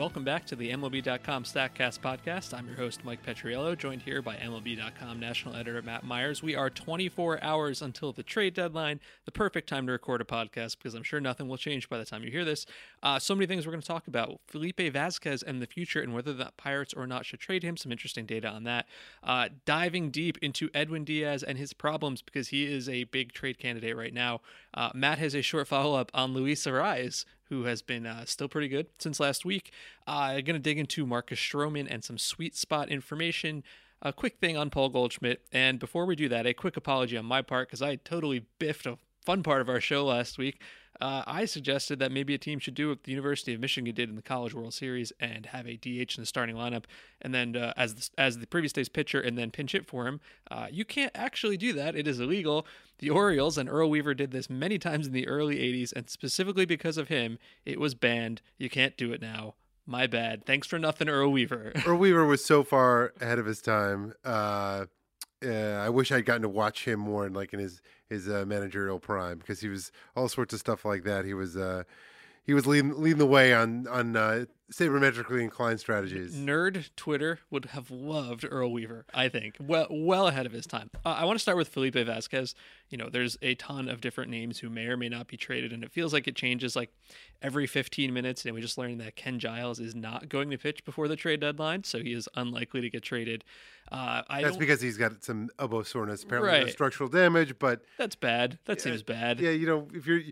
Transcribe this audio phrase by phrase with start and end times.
[0.00, 2.54] Welcome back to the MLB.com StatCast podcast.
[2.56, 6.42] I'm your host, Mike Petriello, joined here by MLB.com national editor Matt Myers.
[6.42, 10.78] We are 24 hours until the trade deadline, the perfect time to record a podcast
[10.78, 12.64] because I'm sure nothing will change by the time you hear this.
[13.02, 16.14] Uh, so many things we're going to talk about Felipe Vasquez and the future and
[16.14, 17.76] whether the Pirates or not should trade him.
[17.76, 18.86] Some interesting data on that.
[19.22, 23.58] Uh, diving deep into Edwin Diaz and his problems because he is a big trade
[23.58, 24.40] candidate right now.
[24.72, 28.48] Uh, Matt has a short follow up on Luis Arraez, who has been uh, still
[28.48, 29.72] pretty good since last week.
[30.06, 33.62] I'm uh, going to dig into Marcus Stroman and some sweet spot information.
[34.00, 35.42] A quick thing on Paul Goldschmidt.
[35.52, 38.86] And before we do that, a quick apology on my part because I totally biffed
[38.86, 40.60] a fun part of our show last week
[41.00, 44.08] uh, I suggested that maybe a team should do what the University of Michigan did
[44.08, 46.84] in the College World Series and have a DH in the starting lineup,
[47.22, 50.06] and then uh, as the, as the previous day's pitcher, and then pinch hit for
[50.06, 50.20] him.
[50.50, 52.66] Uh, you can't actually do that; it is illegal.
[52.98, 56.66] The Orioles and Earl Weaver did this many times in the early '80s, and specifically
[56.66, 58.42] because of him, it was banned.
[58.58, 59.54] You can't do it now.
[59.86, 60.44] My bad.
[60.44, 61.72] Thanks for nothing, Earl Weaver.
[61.86, 64.12] Earl Weaver was so far ahead of his time.
[64.24, 64.86] Uh,
[65.44, 67.80] uh, I wish I'd gotten to watch him more in like in his
[68.10, 71.24] his uh, managerial prime because he was all sorts of stuff like that.
[71.24, 71.84] He was uh,
[72.42, 76.34] he was leading leading the way on on uh, sabermetrically inclined strategies.
[76.34, 79.04] Nerd Twitter would have loved Earl Weaver.
[79.12, 80.90] I think well well ahead of his time.
[81.04, 82.54] Uh, I want to start with Felipe Vasquez.
[82.88, 85.72] You know, there's a ton of different names who may or may not be traded,
[85.72, 86.92] and it feels like it changes like
[87.42, 88.44] every 15 minutes.
[88.44, 91.40] And we just learned that Ken Giles is not going to pitch before the trade
[91.40, 93.44] deadline, so he is unlikely to get traded.
[93.90, 96.70] Uh, that's because he's got some elbow soreness, apparently right.
[96.70, 97.58] structural damage.
[97.58, 98.58] But that's bad.
[98.66, 99.40] That seems bad.
[99.40, 100.22] Yeah, you know, if you're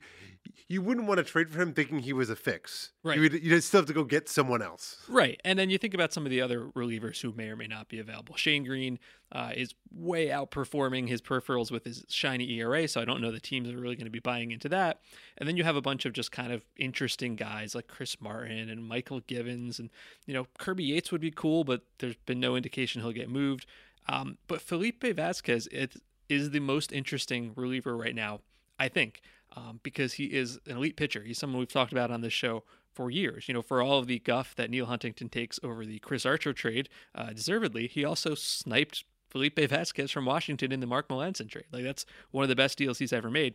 [0.68, 2.92] you wouldn't want to trade for him thinking he was a fix.
[3.02, 3.16] Right.
[3.16, 4.96] You would, you'd still have to go get someone else.
[5.08, 5.40] Right.
[5.44, 7.88] And then you think about some of the other relievers who may or may not
[7.88, 8.36] be available.
[8.36, 8.98] Shane Greene
[9.32, 13.40] uh, is way outperforming his peripherals with his shiny ERA, so I don't know the
[13.40, 15.00] teams are really going to be buying into that.
[15.36, 18.68] And then you have a bunch of just kind of interesting guys like Chris Martin
[18.68, 19.78] and Michael Givens.
[19.78, 19.90] And,
[20.26, 23.66] you know, Kirby Yates would be cool, but there's been no indication he'll get moved.
[24.08, 25.96] Um, but Felipe Vasquez it,
[26.28, 28.40] is the most interesting reliever right now,
[28.78, 29.20] I think
[29.58, 31.22] um, because he is an elite pitcher.
[31.22, 33.48] He's someone we've talked about on this show for years.
[33.48, 36.52] You know, for all of the guff that Neil Huntington takes over the Chris Archer
[36.52, 41.66] trade, uh, deservedly, he also sniped Felipe Vasquez from Washington in the Mark Melancon trade.
[41.72, 43.54] Like that's one of the best deals he's ever made.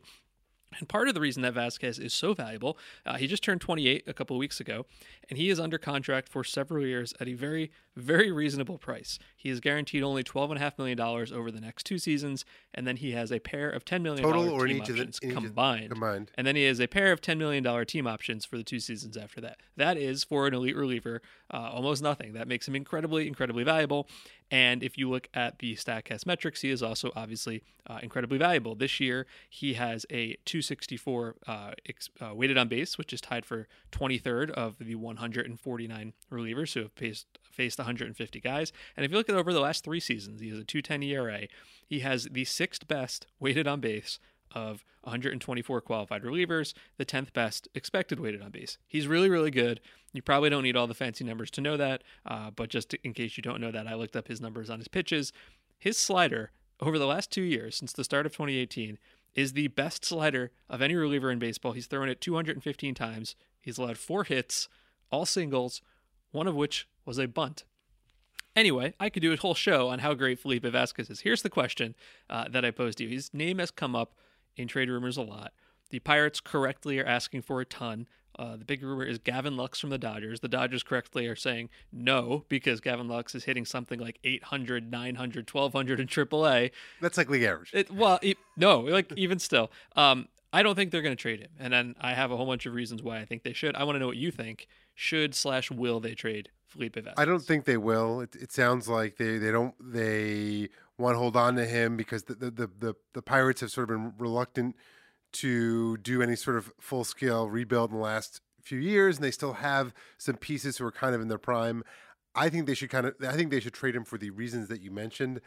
[0.79, 4.03] And part of the reason that Vasquez is so valuable, uh, he just turned 28
[4.07, 4.85] a couple of weeks ago,
[5.29, 9.19] and he is under contract for several years at a very, very reasonable price.
[9.35, 13.31] He is guaranteed only $12.5 million over the next two seasons, and then he has
[13.31, 15.91] a pair of $10 million Total or team options the, combined.
[15.91, 16.31] combined.
[16.35, 19.17] And then he has a pair of $10 million team options for the two seasons
[19.17, 19.59] after that.
[19.77, 21.21] That is, for an elite reliever,
[21.53, 22.33] uh, almost nothing.
[22.33, 24.09] That makes him incredibly, incredibly valuable.
[24.49, 28.75] And if you look at the StatCast metrics, he is also obviously uh, incredibly valuable.
[28.75, 33.45] This year, he has a 264 uh, ex- uh, weighted on base, which is tied
[33.45, 38.73] for 23rd of the 149 relievers who have faced, faced 150 guys.
[38.97, 41.47] And if you look at over the last three seasons, he has a 210 ERA.
[41.85, 44.19] He has the sixth best weighted on base
[44.53, 48.77] of 124 qualified relievers, the 10th best expected weighted on base.
[48.87, 49.79] He's really, really good.
[50.13, 53.13] You probably don't need all the fancy numbers to know that, uh, but just in
[53.13, 55.33] case you don't know that, I looked up his numbers on his pitches.
[55.77, 58.97] His slider over the last two years, since the start of 2018,
[59.35, 61.71] is the best slider of any reliever in baseball.
[61.71, 63.35] He's thrown it 215 times.
[63.59, 64.67] He's allowed four hits,
[65.11, 65.81] all singles,
[66.31, 67.63] one of which was a bunt.
[68.55, 71.21] Anyway, I could do a whole show on how great Felipe Vasquez is.
[71.21, 71.95] Here's the question
[72.29, 73.09] uh, that I posed to you.
[73.09, 74.13] His name has come up
[74.55, 75.53] in trade rumors a lot.
[75.89, 78.07] The Pirates correctly are asking for a ton.
[78.37, 80.39] Uh, the big rumor is Gavin Lux from the Dodgers.
[80.39, 85.49] The Dodgers correctly are saying no because Gavin Lux is hitting something like 800, 900,
[85.49, 86.71] 1200 in AAA.
[86.99, 87.71] That's like league average.
[87.73, 89.71] It, well, it, no, like even still.
[89.95, 91.49] Um, I don't think they're going to trade him.
[91.59, 93.75] And then I have a whole bunch of reasons why I think they should.
[93.75, 94.67] I want to know what you think.
[94.93, 97.15] Should slash will they trade Felipe Vasquez?
[97.17, 98.21] I don't think they will.
[98.21, 100.69] It, it sounds like they, they don't they
[100.99, 103.89] want to hold on to him because the, the, the, the, the Pirates have sort
[103.89, 104.75] of been reluctant
[105.33, 109.31] to do any sort of full scale rebuild in the last few years, and they
[109.31, 111.83] still have some pieces who are kind of in their prime.
[112.35, 113.15] I think they should kind of.
[113.27, 115.41] I think they should trade him for the reasons that you mentioned.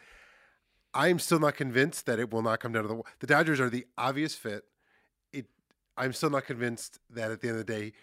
[0.93, 3.01] I am still not convinced that it will not come down to the.
[3.19, 4.65] The Dodgers are the obvious fit.
[5.97, 7.93] I'm still not convinced that at the end of the day,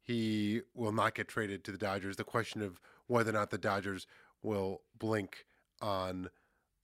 [0.00, 2.16] he will not get traded to the Dodgers.
[2.16, 4.06] The question of whether or not the Dodgers
[4.42, 5.44] will blink
[5.80, 6.30] on.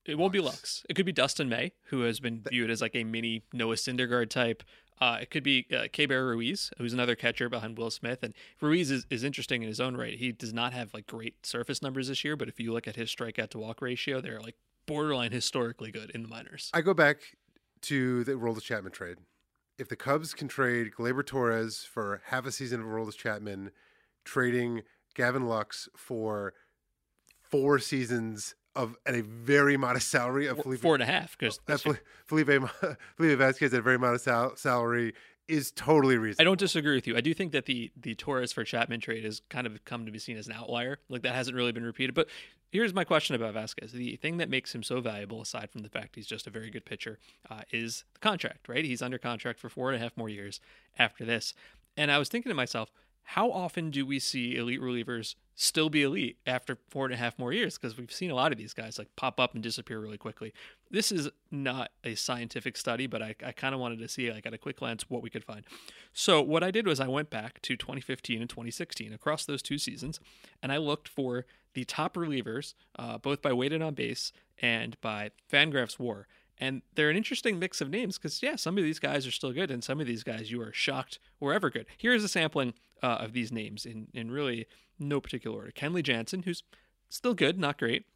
[0.05, 0.85] It won't be Lux.
[0.89, 4.31] It could be Dustin May, who has been viewed as like a mini Noah Syndergaard
[4.31, 4.63] type.
[5.01, 8.23] Uh, it could be uh, Keibert Ruiz, who's another catcher behind Will Smith.
[8.23, 10.15] And Ruiz is, is interesting in his own right.
[10.15, 12.97] He does not have like great surface numbers this year, but if you look at
[12.97, 14.57] his strikeout to walk ratio, they're like
[14.87, 16.71] borderline historically good in the minors.
[16.75, 17.19] I go back
[17.83, 19.19] to the Aroldis Chapman trade.
[19.79, 23.71] If the Cubs can trade Gleyber Torres for half a season of Aroldis Chapman,
[24.25, 24.83] trading
[25.15, 26.53] Gavin Lux for
[27.41, 31.61] four seasons of at a very modest salary of Felipe, four and a half because
[32.27, 32.49] Felipe
[33.17, 35.15] Felipe Vasquez at a very modest sal- salary
[35.49, 36.43] is totally reasonable.
[36.43, 37.17] I don't disagree with you.
[37.17, 40.13] I do think that the the Torres for Chapman trade has kind of come to
[40.13, 40.99] be seen as an outlier.
[41.09, 42.15] Like that hasn't really been repeated.
[42.15, 42.29] But
[42.71, 45.89] here's my question about Vasquez: the thing that makes him so valuable, aside from the
[45.89, 47.19] fact he's just a very good pitcher,
[47.51, 48.69] uh, is the contract.
[48.69, 48.85] Right?
[48.85, 50.61] He's under contract for four and a half more years
[50.99, 51.55] after this.
[51.97, 52.93] And I was thinking to myself,
[53.33, 57.39] how often do we see elite relievers still be elite after four and a half
[57.39, 57.77] more years?
[57.77, 60.55] Because we've seen a lot of these guys like pop up and disappear really quickly.
[60.91, 64.47] This is not a scientific study, but I, I kind of wanted to see like
[64.47, 65.67] at a quick glance what we could find.
[66.15, 69.77] So what I did was I went back to 2015 and 2016 across those two
[69.77, 70.21] seasons,
[70.63, 74.33] and I looked for the top relievers, uh, both by weighted on base
[74.63, 76.29] and by Fangraphs WAR.
[76.61, 79.53] And they're an interesting mix of names because, yeah, some of these guys are still
[79.53, 81.87] good, and some of these guys you are shocked were ever good.
[81.97, 84.67] Here's a sampling uh, of these names in, in really
[84.99, 85.71] no particular order.
[85.71, 86.65] Kenley Jansen, who's
[87.09, 88.07] still good, not great.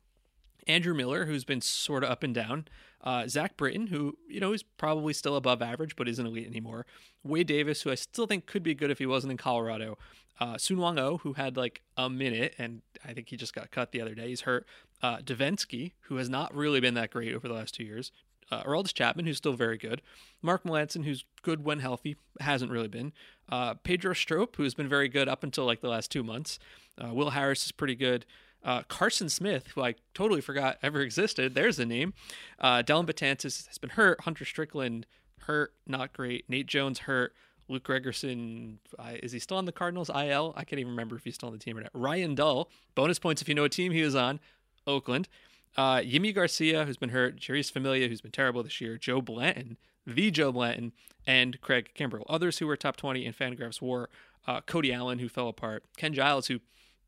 [0.67, 2.67] Andrew Miller, who's been sort of up and down.
[3.03, 6.87] Uh, Zach Britton, who, you know, is probably still above average, but isn't elite anymore.
[7.25, 9.99] Wade Davis, who I still think could be good if he wasn't in Colorado.
[10.41, 13.93] Uh, Seung-hwan Oh, who had like a minute, and I think he just got cut
[13.93, 14.29] the other day.
[14.29, 14.67] He's hurt.
[15.03, 18.13] Uh, Devenski, who has not really been that great over the last two years
[18.53, 20.03] uh, Aroldis Chapman, who's still very good.
[20.43, 23.13] Mark Melancon, who's good when healthy, hasn't really been.
[23.51, 26.59] Uh, Pedro Strop, who's been very good up until like the last two months.
[27.03, 28.27] Uh, Will Harris is pretty good.
[28.63, 31.55] Uh, Carson Smith, who I totally forgot ever existed.
[31.55, 32.13] There's a name.
[32.59, 34.21] Uh, Dellin Betances has been hurt.
[34.21, 35.07] Hunter Strickland
[35.41, 36.45] hurt, not great.
[36.49, 37.33] Nate Jones hurt.
[37.69, 40.53] Luke Gregerson, uh, is he still on the Cardinals IL?
[40.57, 41.91] I can't even remember if he's still on the team or not.
[41.95, 44.41] Ryan Dull, bonus points if you know what team he was on.
[44.87, 45.29] Oakland.
[45.77, 49.79] Uh, Yimi Garcia, who's been hurt, Jeurys Familia, who's been terrible this year, Joe Blanton,
[50.07, 50.93] the Joe Blanton,
[51.27, 52.25] and Craig Kimbrel.
[52.29, 54.11] Others who were top 20 in Fangraphs were
[54.47, 56.61] uh, Cody Allen, who fell apart, Ken Giles, who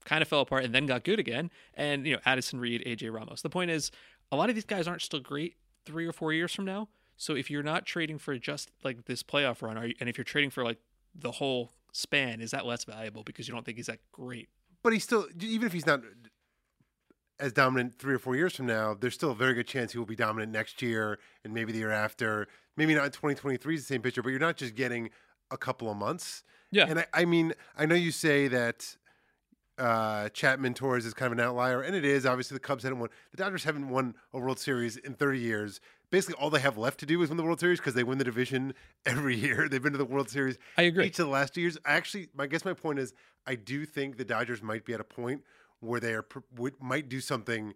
[0.05, 3.13] kind of fell apart and then got good again, and you know Addison Reed, AJ
[3.13, 3.43] Ramos.
[3.43, 3.91] The point is,
[4.31, 6.89] a lot of these guys aren't still great three or four years from now.
[7.17, 10.25] So if you're not trading for just like this playoff run, you, and if you're
[10.25, 10.79] trading for like
[11.15, 14.49] the whole span, is that less valuable because you don't think he's that great?
[14.83, 16.03] But he's still, even if he's not
[17.39, 19.99] as dominant three or four years from now, there's still a very good chance he
[19.99, 22.47] will be dominant next year and maybe the year after.
[22.77, 25.11] Maybe not in 2023 is the same pitcher, but you're not just getting
[25.51, 26.43] a couple of months.
[26.71, 26.87] Yeah.
[26.89, 28.97] And I, I mean, I know you say that
[29.79, 32.27] uh, Chapman Torres is kind of an outlier, and it is.
[32.27, 33.09] Obviously, the Cubs haven't won.
[33.33, 35.81] The Dodgers haven't won a World Series in 30 years.
[36.11, 38.19] Basically, all they have left to do is win the World Series because they win
[38.19, 38.75] the division
[39.07, 39.69] every year.
[39.69, 40.59] They've been to the World Series.
[40.77, 41.07] I agree.
[41.07, 41.77] Each of the last two years.
[41.85, 43.15] I actually, I guess my point is,
[43.47, 45.43] I do think the Dodgers might be at a point
[45.85, 46.27] where they are
[46.81, 47.75] might do something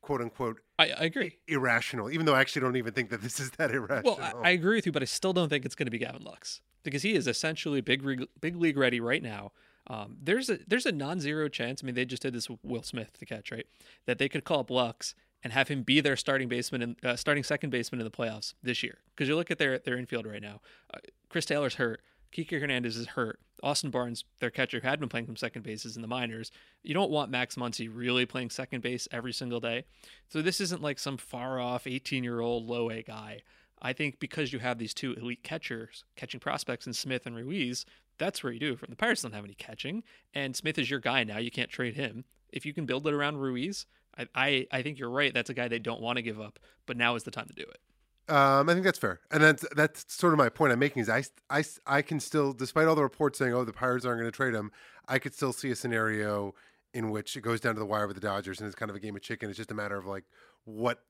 [0.00, 1.38] quote unquote I, I, agree.
[1.46, 4.48] irrational even though i actually don't even think that this is that irrational well I,
[4.48, 6.60] I agree with you but i still don't think it's going to be gavin lux
[6.82, 9.52] because he is essentially big big league ready right now.
[9.88, 12.84] Um, there's a there's a non-zero chance i mean they just did this with will
[12.84, 13.66] smith to catch right
[14.06, 17.16] that they could call up lux and have him be their starting baseman and uh,
[17.16, 18.98] starting second baseman in the playoffs this year.
[19.10, 20.60] Because you look at their their infield right now
[20.94, 22.00] uh, chris taylor's hurt
[22.32, 23.40] Kike Hernandez is hurt.
[23.62, 26.50] Austin Barnes, their catcher, who had been playing from second bases in the minors.
[26.82, 29.84] You don't want Max Muncy really playing second base every single day.
[30.28, 33.42] So this isn't like some far off 18 year old low A guy.
[33.80, 37.84] I think because you have these two elite catchers, catching prospects in Smith and Ruiz,
[38.18, 38.90] that's where you do it from.
[38.90, 41.38] The Pirates don't have any catching, and Smith is your guy now.
[41.38, 42.24] You can't trade him.
[42.52, 43.86] If you can build it around Ruiz,
[44.16, 45.34] I, I, I think you're right.
[45.34, 47.54] That's a guy they don't want to give up, but now is the time to
[47.54, 47.80] do it.
[48.28, 51.02] Um, I think that's fair, and that's that's sort of my point I'm making.
[51.02, 54.20] Is I, I, I can still, despite all the reports saying, "Oh, the Pirates aren't
[54.20, 54.70] going to trade him,"
[55.08, 56.54] I could still see a scenario
[56.94, 58.96] in which it goes down to the wire with the Dodgers, and it's kind of
[58.96, 59.48] a game of chicken.
[59.48, 60.24] It's just a matter of like
[60.64, 61.00] what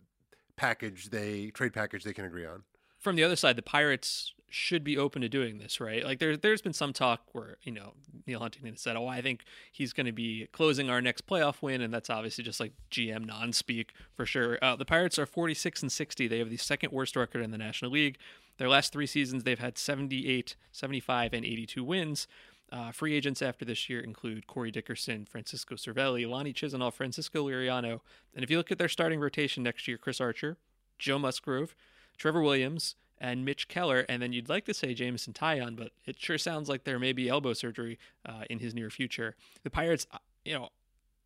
[0.56, 2.62] package they trade package they can agree on.
[3.02, 6.04] From the other side, the Pirates should be open to doing this, right?
[6.04, 7.94] Like there, there's been some talk where you know
[8.26, 11.80] Neil Huntington said, "Oh, I think he's going to be closing our next playoff win,"
[11.80, 14.58] and that's obviously just like GM non-speak for sure.
[14.62, 16.28] Uh, the Pirates are 46 and 60.
[16.28, 18.18] They have the second worst record in the National League.
[18.58, 22.28] Their last three seasons, they've had 78, 75, and 82 wins.
[22.70, 28.00] Uh, free agents after this year include Corey Dickerson, Francisco Cervelli, Lonnie Chisenhall, Francisco Liriano.
[28.34, 30.56] And if you look at their starting rotation next year, Chris Archer,
[30.98, 31.74] Joe Musgrove,
[32.18, 34.04] Trevor Williams, and Mitch Keller.
[34.08, 37.12] And then you'd like to say Jameson Taillon, but it sure sounds like there may
[37.12, 39.36] be elbow surgery uh, in his near future.
[39.62, 40.70] The Pirates, uh, you know,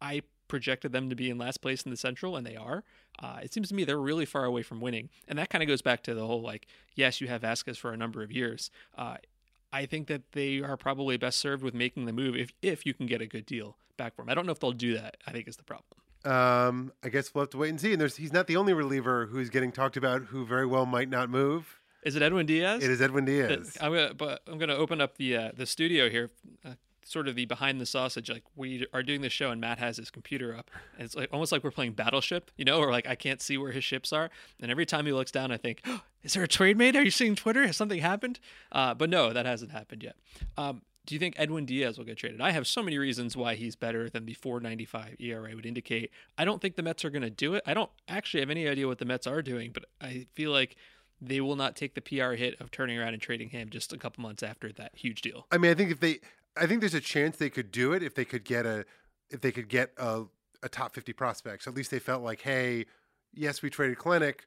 [0.01, 2.85] I projected them to be in last place in the Central, and they are.
[3.19, 5.09] Uh, it seems to me they're really far away from winning.
[5.27, 7.93] And that kind of goes back to the whole like, yes, you have Vasquez for
[7.93, 8.71] a number of years.
[8.97, 9.17] Uh,
[9.73, 12.95] I think that they are probably best served with making the move if if you
[12.95, 14.31] can get a good deal back for him.
[14.31, 15.17] I don't know if they'll do that.
[15.27, 16.01] I think is the problem.
[16.25, 17.93] Um, I guess we'll have to wait and see.
[17.93, 21.09] And there's he's not the only reliever who's getting talked about who very well might
[21.09, 21.81] not move.
[22.03, 22.85] Is it Edwin Diaz?
[22.85, 23.77] It is Edwin Diaz.
[23.81, 26.31] I'm gonna, but I'm gonna open up the uh, the studio here,
[26.65, 28.31] uh, sort of the behind the sausage.
[28.31, 31.29] Like we are doing this show, and Matt has his computer up, and it's like
[31.33, 34.13] almost like we're playing Battleship, you know, or like I can't see where his ships
[34.13, 34.31] are.
[34.61, 36.95] And every time he looks down, I think, oh, is there a trade made?
[36.95, 37.67] Are you seeing Twitter?
[37.67, 38.39] Has something happened?
[38.71, 40.17] Uh, but no, that hasn't happened yet.
[40.57, 42.41] Um, do you think Edwin Diaz will get traded?
[42.41, 46.11] I have so many reasons why he's better than the 4.95 ERA would indicate.
[46.37, 47.63] I don't think the Mets are going to do it.
[47.65, 50.77] I don't actually have any idea what the Mets are doing, but I feel like
[51.21, 53.97] they will not take the PR hit of turning around and trading him just a
[53.97, 55.47] couple months after that huge deal.
[55.51, 56.19] I mean, I think if they,
[56.57, 58.85] I think there's a chance they could do it if they could get a,
[59.31, 60.25] if they could get a,
[60.63, 61.67] a top 50 prospects.
[61.67, 62.85] At least they felt like, hey,
[63.33, 64.41] yes, we traded Kelenic,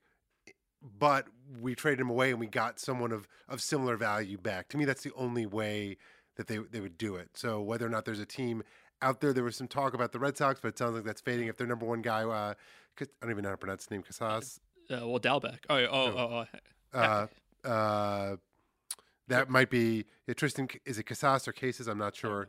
[0.98, 1.26] but
[1.60, 4.70] we traded him away and we got someone of of similar value back.
[4.70, 5.98] To me, that's the only way
[6.40, 7.28] that they they would do it.
[7.34, 8.64] So whether or not there's a team
[9.02, 11.20] out there, there was some talk about the Red Sox, but it sounds like that's
[11.20, 11.48] fading.
[11.48, 12.54] If their number one guy, uh,
[13.00, 14.62] I don't even know how to pronounce his name, Casas.
[14.90, 15.60] Uh, well, Dalbec.
[15.70, 16.46] Oh, oh, oh,
[16.94, 16.98] oh.
[16.98, 18.36] Uh, uh,
[19.28, 20.74] that might be yeah, Triston.
[20.86, 21.88] Is it Casas or Cases?
[21.88, 22.48] I'm not sure,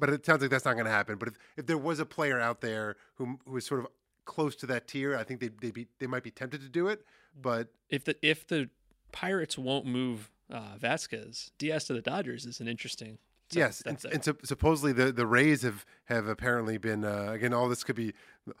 [0.00, 1.16] but it sounds like that's not going to happen.
[1.16, 3.88] But if, if there was a player out there who who is sort of
[4.24, 6.88] close to that tier, I think they they be they might be tempted to do
[6.88, 7.04] it.
[7.38, 8.70] But if the if the
[9.12, 13.18] Pirates won't move uh, Vasquez, Diaz to the Dodgers is an interesting.
[13.50, 17.52] So yes, and, and so, supposedly the, the Rays have, have apparently been uh, again.
[17.52, 18.12] All this could be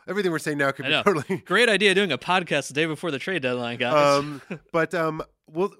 [0.08, 3.12] everything we're saying now could be totally great idea doing a podcast the day before
[3.12, 4.18] the trade deadline, guys.
[4.18, 4.42] Um,
[4.72, 5.72] but um, we'll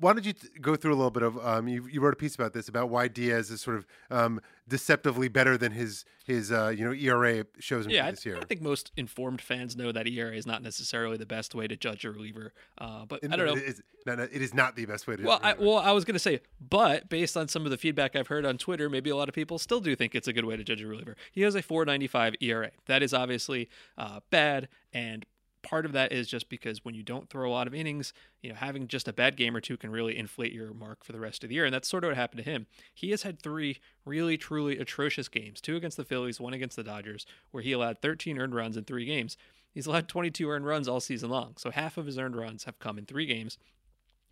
[0.00, 2.34] why don't you go through a little bit of um, you, you, wrote a piece
[2.34, 6.68] about this about why Diaz is sort of um, deceptively better than his his uh,
[6.68, 8.36] you know ERA shows him yeah, this year.
[8.36, 11.68] I, I think most informed fans know that ERA is not necessarily the best way
[11.68, 12.52] to judge a reliever.
[12.78, 13.56] Uh, but I don't know.
[13.56, 15.22] It is, no, no, it is not the best way to.
[15.22, 18.16] Well, I, well, I was going to say, but based on some of the feedback
[18.16, 20.44] I've heard on Twitter, maybe a lot of people still do think it's a good
[20.44, 21.16] way to judge a reliever.
[21.30, 22.70] He has a 4.95 ERA.
[22.86, 25.24] That is obviously uh, bad and
[25.64, 28.50] part of that is just because when you don't throw a lot of innings, you
[28.50, 31.18] know, having just a bad game or two can really inflate your mark for the
[31.18, 31.64] rest of the year.
[31.64, 32.66] And that's sort of what happened to him.
[32.94, 36.84] He has had three really, truly atrocious games two against the Phillies, one against the
[36.84, 39.36] Dodgers, where he allowed 13 earned runs in three games.
[39.72, 41.54] He's allowed 22 earned runs all season long.
[41.56, 43.58] So half of his earned runs have come in three games.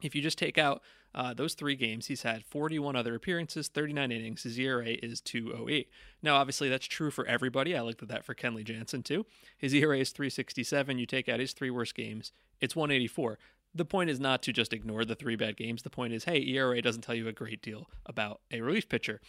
[0.02, 0.82] If you just take out
[1.14, 4.42] uh, those three games, he's had 41 other appearances, 39 innings.
[4.42, 5.88] His ERA is 208.
[6.23, 7.76] Now, obviously, that's true for everybody.
[7.76, 9.26] I looked at that for Kenley Jansen, too.
[9.56, 10.99] His ERA is 367.
[10.99, 13.38] You take out his three worst games, it's 184.
[13.75, 15.82] The point is not to just ignore the three bad games.
[15.82, 19.21] The point is, hey, ERA doesn't tell you a great deal about a relief pitcher.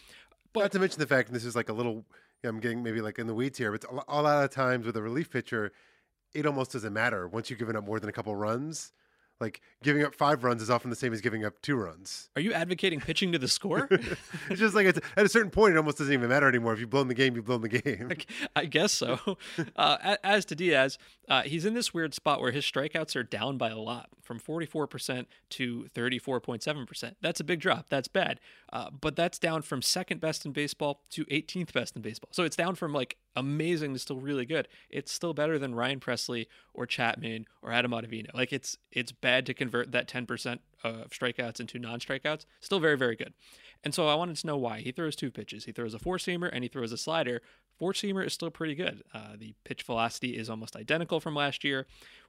[0.51, 2.05] But, not to mention the fact, this is like a little,
[2.43, 5.01] I'm getting maybe like in the weeds here, but a lot of times with a
[5.01, 5.71] relief pitcher,
[6.33, 7.27] it almost doesn't matter.
[7.27, 8.91] Once you've given up more than a couple runs,
[9.39, 12.29] like giving up five runs is often the same as giving up two runs.
[12.35, 13.87] Are you advocating pitching to the score?
[13.91, 16.73] it's just like it's, at a certain point, it almost doesn't even matter anymore.
[16.73, 18.09] If you've blown the game, you've blown the game.
[18.55, 19.19] I guess so.
[19.75, 20.97] Uh, as to Diaz,
[21.27, 24.39] uh, he's in this weird spot where his strikeouts are down by a lot, from
[24.39, 27.15] 44% to 34.7%.
[27.21, 27.89] That's a big drop.
[27.89, 28.39] That's bad.
[28.71, 32.29] Uh, but that's down from second best in baseball to 18th best in baseball.
[32.31, 34.67] So it's down from like amazing to still really good.
[34.89, 38.33] It's still better than Ryan Pressly or Chapman or Adam Ottavino.
[38.33, 42.45] Like it's it's bad to convert that 10% of strikeouts into non-strikeouts.
[42.59, 43.33] Still very very good.
[43.83, 44.79] And so I wanted to know why.
[44.79, 45.65] He throws two pitches.
[45.65, 47.41] He throws a four seamer and he throws a slider.
[47.77, 49.03] Four seamer is still pretty good.
[49.13, 51.85] Uh, the pitch velocity is almost identical from last year.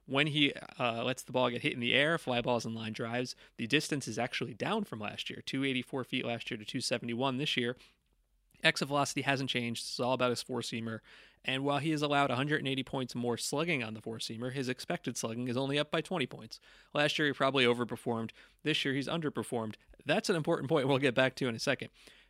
[0.07, 2.93] When he uh, lets the ball get hit in the air, fly balls and line
[2.93, 7.37] drives, the distance is actually down from last year 284 feet last year to 271
[7.37, 7.75] this year.
[8.65, 9.83] Exit velocity hasn't changed.
[9.83, 10.99] It's all about his four seamer.
[11.45, 15.15] And while he has allowed 180 points more slugging on the four seamer, his expected
[15.15, 16.59] slugging is only up by 20 points.
[16.93, 18.31] Last year, he probably overperformed.
[18.63, 19.75] This year, he's underperformed.
[20.05, 21.89] That's an important point we'll get back to in a second.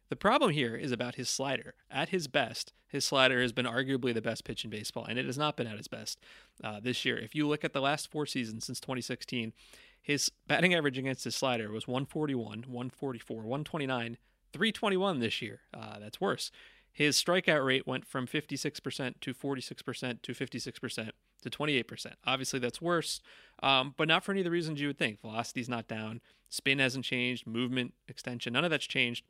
[0.09, 1.73] The problem here is about his slider.
[1.89, 5.25] At his best, his slider has been arguably the best pitch in baseball, and it
[5.25, 6.19] has not been at its best
[6.63, 7.17] uh, this year.
[7.17, 9.53] If you look at the last four seasons since 2016,
[10.01, 14.17] his batting average against his slider was 141, 144, 129,
[14.53, 15.61] 321 this year.
[15.73, 16.51] Uh, that's worse.
[16.91, 21.09] His strikeout rate went from 56% to 46% to 56%
[21.41, 22.05] to 28%.
[22.25, 23.21] Obviously, that's worse,
[23.61, 25.21] um, but not for any of the reasons you would think.
[25.21, 29.25] Velocity's not down, spin hasn't changed, movement, extension, none of that's changed.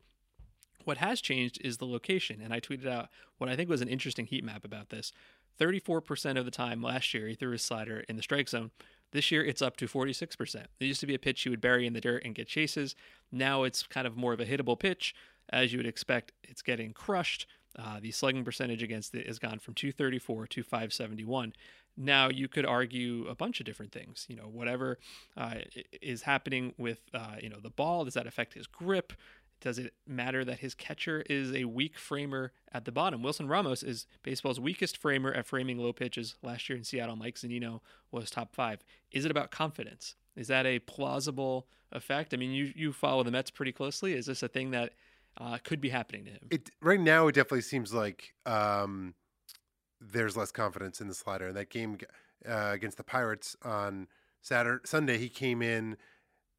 [0.84, 3.08] What has changed is the location, and I tweeted out
[3.38, 5.12] what I think was an interesting heat map about this.
[5.58, 8.70] 34% of the time last year, he threw his slider in the strike zone.
[9.16, 10.56] This year, it's up to 46%.
[10.56, 12.94] It used to be a pitch you would bury in the dirt and get chases.
[13.32, 15.14] Now it's kind of more of a hittable pitch.
[15.48, 17.46] As you would expect, it's getting crushed.
[17.78, 21.54] Uh, the slugging percentage against it has gone from 234 to 571.
[21.96, 24.26] Now you could argue a bunch of different things.
[24.28, 24.98] You know, whatever
[25.34, 25.54] uh,
[26.02, 29.14] is happening with uh, you know the ball, does that affect his grip?
[29.60, 33.22] Does it matter that his catcher is a weak framer at the bottom?
[33.22, 36.36] Wilson Ramos is baseball's weakest framer at framing low pitches.
[36.42, 38.84] Last year in Seattle, Mike Zunino was top five.
[39.10, 40.14] Is it about confidence?
[40.36, 42.34] Is that a plausible effect?
[42.34, 44.12] I mean, you you follow the Mets pretty closely.
[44.12, 44.92] Is this a thing that
[45.38, 46.48] uh, could be happening to him?
[46.50, 49.14] It right now it definitely seems like um,
[50.00, 51.48] there's less confidence in the slider.
[51.48, 51.98] In that game
[52.46, 54.08] uh, against the Pirates on
[54.42, 55.96] Saturday Sunday, he came in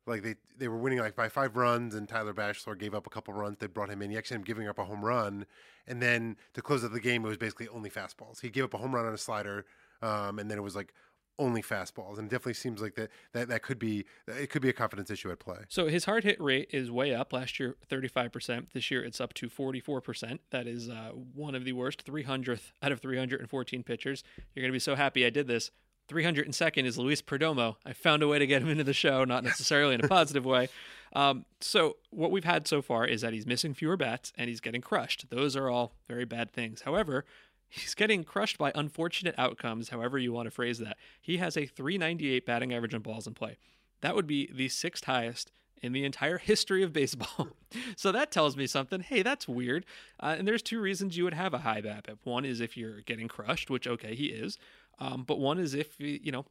[0.08, 3.10] like they they were winning like by five runs, and Tyler Bashlor gave up a
[3.10, 3.58] couple runs.
[3.60, 4.12] They brought him in.
[4.12, 5.46] He actually ended up giving up a home run,
[5.86, 8.42] and then to close out the game, it was basically only fastballs.
[8.42, 9.66] He gave up a home run on a slider,
[10.02, 10.94] um, and then it was like
[11.40, 14.70] only fastballs, and it definitely seems like that that that could be it could be
[14.70, 15.58] a confidence issue at play.
[15.70, 17.34] So his hard hit rate is way up.
[17.34, 18.70] Last year, thirty five percent.
[18.74, 20.42] This year, it's up to forty four percent.
[20.52, 22.02] That is uh, one of the worst.
[22.04, 24.24] Three hundredth out of three hundred and fourteen pitchers.
[24.56, 25.72] You're gonna be so happy I did this.
[26.08, 27.76] 302nd is Luis Perdomo.
[27.86, 30.46] I found a way to get him into the show, not necessarily in a positive
[30.46, 30.70] way.
[31.14, 34.60] Um, so, what we've had so far is that he's missing fewer bats and he's
[34.60, 35.30] getting crushed.
[35.30, 36.82] Those are all very bad things.
[36.82, 37.26] However,
[37.70, 40.98] he's getting crushed by unfortunate outcomes, however you want to phrase that.
[41.22, 43.58] He has a 398 batting average on balls in play.
[44.02, 47.50] That would be the sixth highest in the entire history of baseball.
[47.96, 49.02] so that tells me something.
[49.02, 49.86] Hey, that's weird.
[50.20, 52.18] Uh, and there's two reasons you would have a high BABIP.
[52.24, 54.58] One is if you're getting crushed, which okay, he is.
[55.00, 56.46] Um, but one is if you know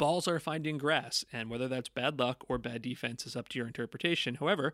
[0.00, 3.58] balls are finding grass, and whether that's bad luck or bad defense is up to
[3.58, 4.36] your interpretation.
[4.36, 4.72] However,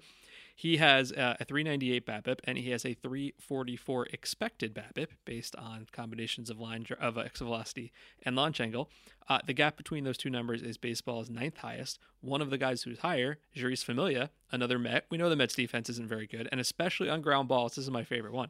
[0.54, 5.86] he has uh, a 398 BABIP and he has a 344 expected BABIP based on
[5.92, 8.88] combinations of line of exit velocity and launch angle.
[9.28, 11.98] Uh, the gap between those two numbers is baseball's ninth highest.
[12.20, 15.06] One of the guys who's higher, Jeurys Familia, another Met.
[15.10, 17.74] We know the Mets defense isn't very good, and especially on ground balls.
[17.74, 18.48] This is my favorite one.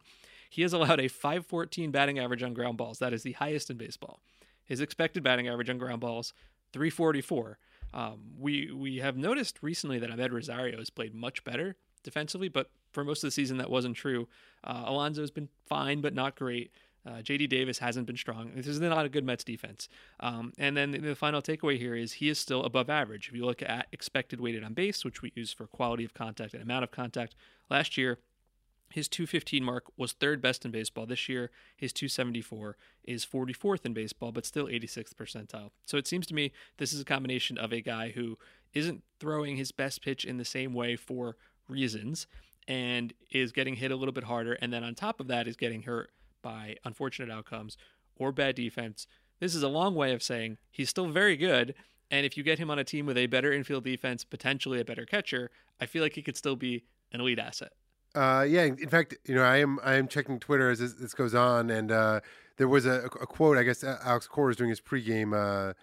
[0.49, 2.99] He has allowed a 514 batting average on ground balls.
[2.99, 4.21] That is the highest in baseball.
[4.67, 6.35] His expected batting average on ground balls,
[6.73, 7.59] 344.
[7.95, 12.71] Um, we we have noticed recently that Amed Rosario has played much better defensively, but
[12.93, 14.29] for most of the season that wasn't true.
[14.65, 16.71] Uh, Alonso has been fine, but not great.
[17.07, 18.51] Uh, JD Davis hasn't been strong.
[18.57, 19.89] This is not a good Mets defense.
[20.19, 23.29] Um, and then the final takeaway here is he is still above average.
[23.29, 26.53] If you look at expected weighted on base, which we use for quality of contact
[26.53, 27.37] and amount of contact,
[27.71, 28.19] last year
[28.91, 31.07] his 215 mark was third best in baseball.
[31.07, 35.71] This year, his 274 is 44th in baseball, but still 86th percentile.
[35.85, 38.39] So it seems to me this is a combination of a guy who
[38.73, 41.37] isn't throwing his best pitch in the same way for
[41.69, 42.27] reasons
[42.69, 44.55] and is getting hit a little bit harder.
[44.55, 46.11] And then on top of that, is getting hurt
[46.43, 47.77] by unfortunate outcomes
[48.17, 49.07] or bad defense.
[49.41, 51.75] This is a long way of saying he's still very good.
[52.11, 54.85] And if you get him on a team with a better infield defense, potentially a
[54.85, 57.73] better catcher, I feel like he could still be an elite asset.
[58.17, 61.13] Uh, yeah, in fact, you know, I am I am checking Twitter as this, this
[61.13, 62.21] goes on, and uh,
[62.57, 63.59] there was a, a, quote.
[63.59, 65.75] I guess Alex Cora is doing his pregame uh,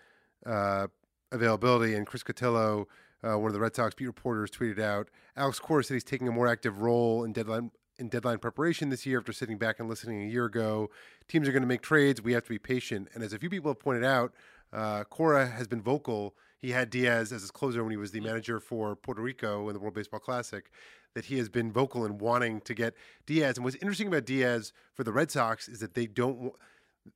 [0.49, 0.87] uh,
[1.31, 2.85] availability, and Chris Cotillo,
[3.23, 5.09] uh, one of the Red Sox beat reporters, tweeted out.
[5.37, 7.69] Alex Cora said he's taking a more active role in deadline
[7.99, 10.89] in deadline preparation this year after sitting back and listening a year ago.
[11.27, 12.19] Teams are going to make trades.
[12.19, 13.09] We have to be patient.
[13.13, 14.33] And as a few people have pointed out,
[14.73, 16.33] uh, Cora has been vocal.
[16.57, 19.75] He had Diaz as his closer when he was the manager for Puerto Rico in
[19.75, 20.71] the World Baseball Classic
[21.13, 22.93] that he has been vocal in wanting to get
[23.25, 23.57] Diaz.
[23.57, 26.53] And what's interesting about Diaz for the Red Sox is that they don't.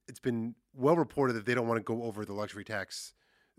[0.08, 3.14] It's been well reported that they don't want to go over the luxury tax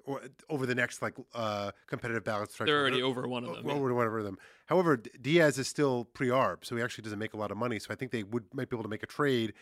[0.05, 2.67] or over the next like uh, competitive strike.
[2.67, 3.71] They're already over one of them.
[3.71, 3.97] Over yeah.
[3.97, 4.39] one of them.
[4.67, 7.79] However, Diaz is still pre-arb, so he actually doesn't make a lot of money.
[7.79, 9.55] So I think they would might be able to make a trade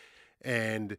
[0.42, 0.96] and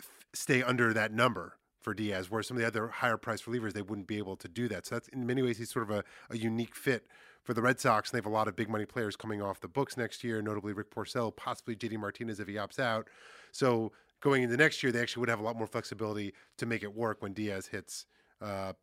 [0.00, 3.72] f- stay under that number for Diaz, where some of the other higher price relievers
[3.72, 4.86] they wouldn't be able to do that.
[4.86, 7.06] So that's in many ways he's sort of a, a unique fit
[7.48, 9.58] for the Red Sox, and they have a lot of big money players coming off
[9.58, 13.08] the books next year, notably Rick Porcello, possibly JD Martinez if he opts out.
[13.52, 16.82] So going into next year, they actually would have a lot more flexibility to make
[16.82, 18.04] it work when Diaz hits
[18.42, 18.74] uh,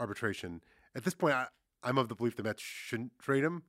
[0.00, 0.62] arbitration.
[0.96, 1.46] At this point, I,
[1.84, 3.62] I'm of the belief the Mets shouldn't trade him.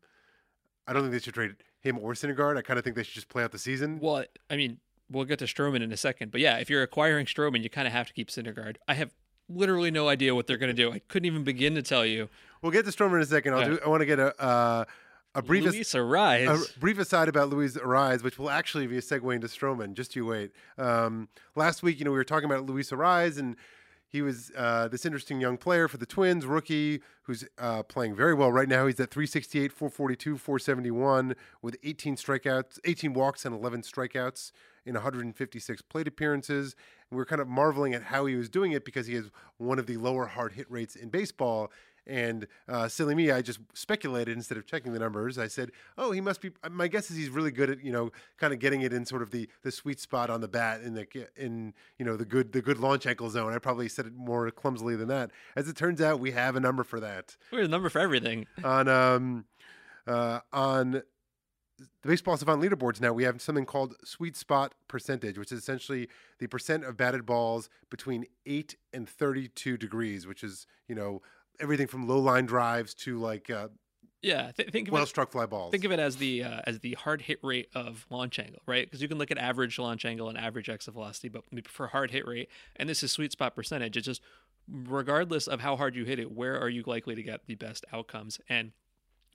[0.88, 2.58] I don't think they should trade him or Syndergaard.
[2.58, 4.00] I kind of think they should just play out the season.
[4.00, 4.80] Well, I mean,
[5.12, 7.86] we'll get to Stroman in a second, but yeah, if you're acquiring Stroman, you kind
[7.86, 8.78] of have to keep Syndergaard.
[8.88, 9.14] I have
[9.50, 10.92] literally no idea what they're going to do.
[10.92, 12.30] I couldn't even begin to tell you.
[12.62, 13.54] We'll get to Stroman in a second.
[13.54, 13.68] I'll yeah.
[13.68, 13.80] do.
[13.86, 14.86] I want to get a uh,
[15.36, 15.64] a brief.
[16.50, 19.94] A brief aside about Luis Arraez, which will actually be a segue into Stroman.
[19.94, 20.52] Just you wait.
[20.78, 23.56] Um, last week, you know, we were talking about Luis Arraez, and
[24.08, 28.36] he was uh, this interesting young player for the Twins, rookie, who's uh, playing very
[28.36, 28.86] well right now.
[28.86, 34.52] He's at 368, 442, 471 with 18 strikeouts, 18 walks, and 11 strikeouts
[34.86, 36.76] in 156 plate appearances.
[37.10, 39.30] And we are kind of marveling at how he was doing it because he has
[39.58, 41.72] one of the lower hard hit rates in baseball.
[42.06, 45.38] And uh, silly me, I just speculated instead of checking the numbers.
[45.38, 48.12] I said, "Oh, he must be." My guess is he's really good at you know,
[48.38, 50.96] kind of getting it in sort of the the sweet spot on the bat in
[50.96, 53.54] the in you know the good the good launch angle zone.
[53.54, 55.32] I probably said it more clumsily than that.
[55.56, 57.38] As it turns out, we have a number for that.
[57.54, 59.46] We have a number for everything on um
[60.06, 61.04] uh, on
[61.80, 66.08] the baseball savant leaderboards now we have something called sweet spot percentage which is essentially
[66.40, 71.22] the percent of batted balls between 8 and 32 degrees which is you know
[71.60, 73.68] everything from low line drives to like uh,
[74.24, 75.72] yeah, th- think of well it, struck fly balls.
[75.72, 78.86] Think of it as the uh, as the hard hit rate of launch angle, right?
[78.86, 82.10] Because you can look at average launch angle and average exit velocity, but for hard
[82.12, 83.98] hit rate, and this is sweet spot percentage.
[83.98, 84.22] It's just
[84.72, 87.86] regardless of how hard you hit it, where are you likely to get the best
[87.92, 88.40] outcomes?
[88.48, 88.72] And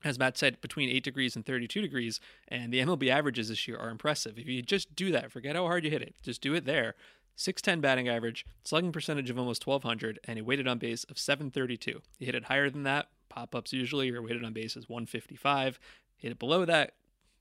[0.04, 3.76] as Matt said, between 8 degrees and 32 degrees, and the MLB averages this year
[3.76, 4.38] are impressive.
[4.38, 6.94] If you just do that, forget how hard you hit it, just do it there.
[7.36, 12.00] 610 batting average, slugging percentage of almost 1200, and a weighted on base of 732.
[12.18, 15.78] You hit it higher than that, pop ups usually, your weighted on base is 155.
[16.16, 16.94] Hit it below that,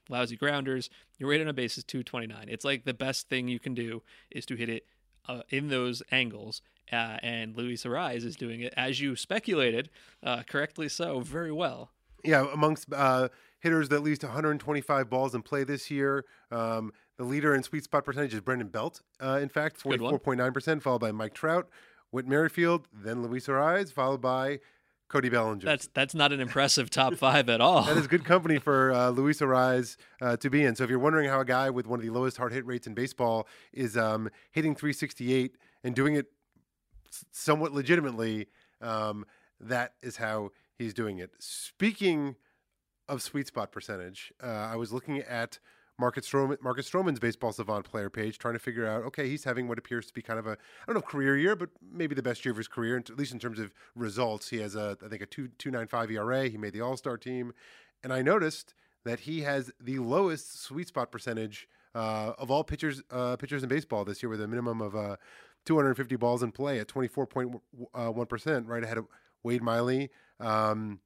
[0.07, 2.47] lousy grounders, your weighted on base is 229.
[2.47, 4.85] It's like the best thing you can do is to hit it
[5.27, 6.61] uh, in those angles.
[6.91, 9.89] Uh, and Luis Arraez is doing it, as you speculated,
[10.23, 11.89] uh, correctly so, very well.
[12.23, 16.25] Yeah, amongst uh, hitters that at least 125 balls in play this year.
[16.51, 20.99] Um, the leader in sweet spot percentage is Brandon Belt, uh, in fact, 44.9%, followed
[20.99, 21.67] by Mike Trout,
[22.11, 24.59] Whit Merrifield, then Luis Arraez, followed by
[25.09, 25.65] Cody Bellinger.
[25.65, 27.83] That's that's not an impressive top five at all.
[27.83, 30.75] that is good company for uh, Luis Arraez uh, to be in.
[30.75, 32.87] So if you're wondering how a guy with one of the lowest hard hit rates
[32.87, 36.27] in baseball is um, hitting 368 and doing it
[37.31, 38.47] somewhat legitimately,
[38.81, 39.25] um,
[39.59, 41.31] that is how he's doing it.
[41.39, 42.35] Speaking
[43.07, 45.59] of sweet spot percentage, uh, I was looking at
[45.99, 49.67] Marcus Stroman, Marcus Stroman's baseball savant player page, trying to figure out, okay, he's having
[49.67, 52.21] what appears to be kind of a, I don't know, career year, but maybe the
[52.21, 54.49] best year of his career, at least in terms of results.
[54.49, 56.47] He has a, I think, a two two nine five ERA.
[56.49, 57.53] He made the All Star team,
[58.03, 63.01] and I noticed that he has the lowest sweet spot percentage uh, of all pitchers
[63.09, 65.15] uh, pitchers in baseball this year, with a minimum of uh,
[65.65, 67.59] 250 balls in play at 24.1
[67.95, 69.07] uh, right ahead of
[69.43, 70.11] Wade Miley.
[70.39, 70.99] Um,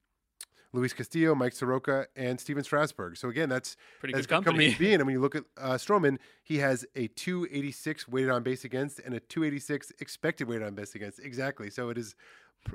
[0.74, 3.18] Luis Castillo, Mike Soroka, and Stephen Strasburg.
[3.18, 4.52] So again, that's pretty that's good company.
[4.52, 5.00] company to be in.
[5.00, 8.98] And when you look at uh, Stroman, he has a 286 weighted on base against
[9.00, 11.18] and a 286 expected weighted on base against.
[11.20, 11.68] Exactly.
[11.68, 12.14] So it is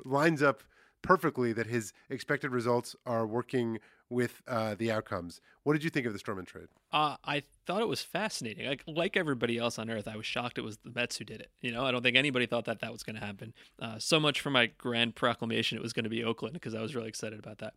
[0.04, 0.62] lines up
[1.02, 3.78] perfectly that his expected results are working
[4.10, 5.40] with uh, the outcomes.
[5.62, 6.68] What did you think of the Stroman trade?
[6.92, 8.66] Uh, I thought it was fascinating.
[8.66, 11.40] Like like everybody else on Earth, I was shocked it was the Mets who did
[11.40, 11.50] it.
[11.60, 13.52] You know, I don't think anybody thought that that was going to happen.
[13.80, 16.80] Uh, so much for my grand proclamation, it was going to be Oakland because I
[16.80, 17.74] was really excited about that.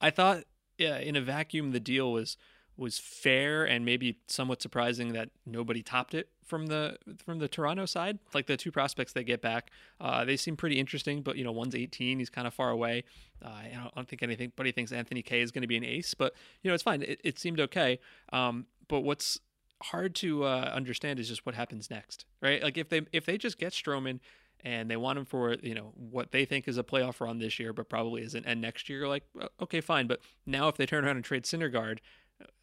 [0.00, 0.44] I thought,
[0.78, 2.36] yeah, in a vacuum, the deal was
[2.76, 7.86] was fair and maybe somewhat surprising that nobody topped it from the from the Toronto
[7.86, 8.18] side.
[8.34, 11.22] Like the two prospects they get back, uh, they seem pretty interesting.
[11.22, 13.04] But you know, one's 18, he's kind of far away.
[13.44, 15.84] Uh, I don't, I don't think anybody thinks Anthony Kay is going to be an
[15.84, 17.02] ace, but you know, it's fine.
[17.02, 17.98] It, it seemed okay.
[18.32, 19.40] Um, but what's
[19.82, 22.62] hard to uh, understand is just what happens next, right?
[22.62, 24.20] Like if they if they just get Stroman
[24.64, 27.58] and they want him for you know what they think is a playoff run this
[27.58, 29.24] year, but probably isn't, and next year, like
[29.60, 30.06] okay, fine.
[30.06, 31.98] But now if they turn around and trade Syndergaard,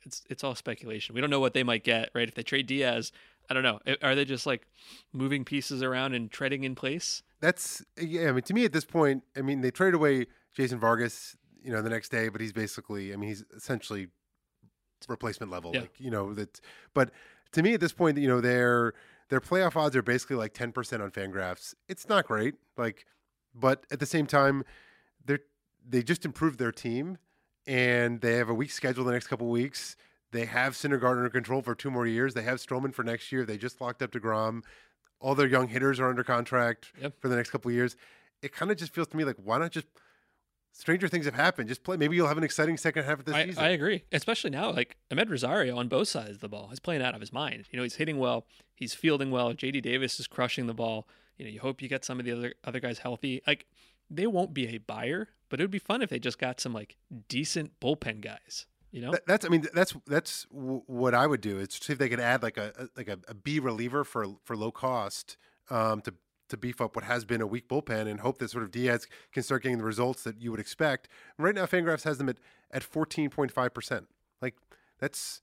[0.03, 1.15] it's it's all speculation.
[1.15, 2.27] We don't know what they might get, right?
[2.27, 3.11] If they trade Diaz,
[3.49, 3.79] I don't know.
[4.01, 4.67] Are they just like
[5.11, 7.23] moving pieces around and treading in place?
[7.41, 8.29] That's yeah.
[8.29, 11.71] I mean, to me at this point, I mean, they trade away Jason Vargas, you
[11.71, 14.07] know, the next day, but he's basically, I mean, he's essentially
[15.07, 15.81] replacement level, yeah.
[15.81, 16.59] like you know that.
[16.93, 17.11] But
[17.53, 18.93] to me at this point, you know, their
[19.29, 21.73] their playoff odds are basically like ten percent on Fangraphs.
[21.87, 23.05] It's not great, like,
[23.55, 24.63] but at the same time,
[25.25, 25.39] they're
[25.87, 27.17] they just improved their team
[27.67, 29.95] and they have a week schedule the next couple weeks.
[30.31, 32.33] They have Syndergaard under control for two more years.
[32.33, 33.45] They have Stroman for next year.
[33.45, 34.63] They just locked up Degrom.
[35.19, 37.19] All their young hitters are under contract yep.
[37.19, 37.95] for the next couple years.
[38.41, 39.87] It kind of just feels to me like why not just
[40.71, 41.67] stranger things have happened.
[41.67, 41.97] Just play.
[41.97, 43.63] Maybe you'll have an exciting second half of the season.
[43.63, 44.71] I agree, especially now.
[44.71, 47.65] Like Amed Rosario on both sides of the ball, he's playing out of his mind.
[47.71, 48.45] You know, he's hitting well,
[48.75, 49.53] he's fielding well.
[49.53, 51.07] JD Davis is crushing the ball.
[51.37, 53.41] You know, you hope you get some of the other other guys healthy.
[53.45, 53.65] Like
[54.09, 56.73] they won't be a buyer, but it would be fun if they just got some
[56.73, 58.65] like decent bullpen guys.
[58.91, 61.59] You know, that's I mean that's that's what I would do.
[61.59, 64.25] Is see if they could add like a, a like a, a B reliever for
[64.43, 65.37] for low cost
[65.69, 66.13] um, to
[66.49, 69.07] to beef up what has been a weak bullpen and hope that sort of Diaz
[69.31, 71.07] can start getting the results that you would expect.
[71.37, 72.37] Right now, Fangraphs has them at
[72.71, 74.07] at fourteen point five percent.
[74.41, 74.55] Like
[74.99, 75.41] that's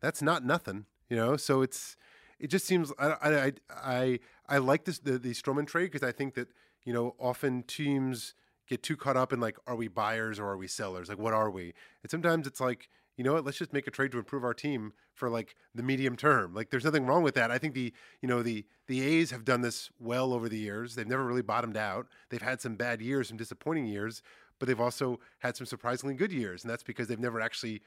[0.00, 1.36] that's not nothing, you know.
[1.36, 1.96] So it's
[2.40, 6.10] it just seems I I I I like this the the Stroman trade because I
[6.10, 6.48] think that
[6.88, 8.32] you know, often teams
[8.66, 11.10] get too caught up in like, are we buyers or are we sellers?
[11.10, 11.74] Like, what are we?
[12.02, 14.54] And sometimes it's like, you know what, let's just make a trade to improve our
[14.54, 16.54] team for like the medium term.
[16.54, 17.50] Like, there's nothing wrong with that.
[17.50, 20.94] I think the, you know, the the A's have done this well over the years.
[20.94, 22.06] They've never really bottomed out.
[22.30, 24.22] They've had some bad years, some disappointing years,
[24.58, 27.82] but they've also had some surprisingly good years, and that's because they've never actually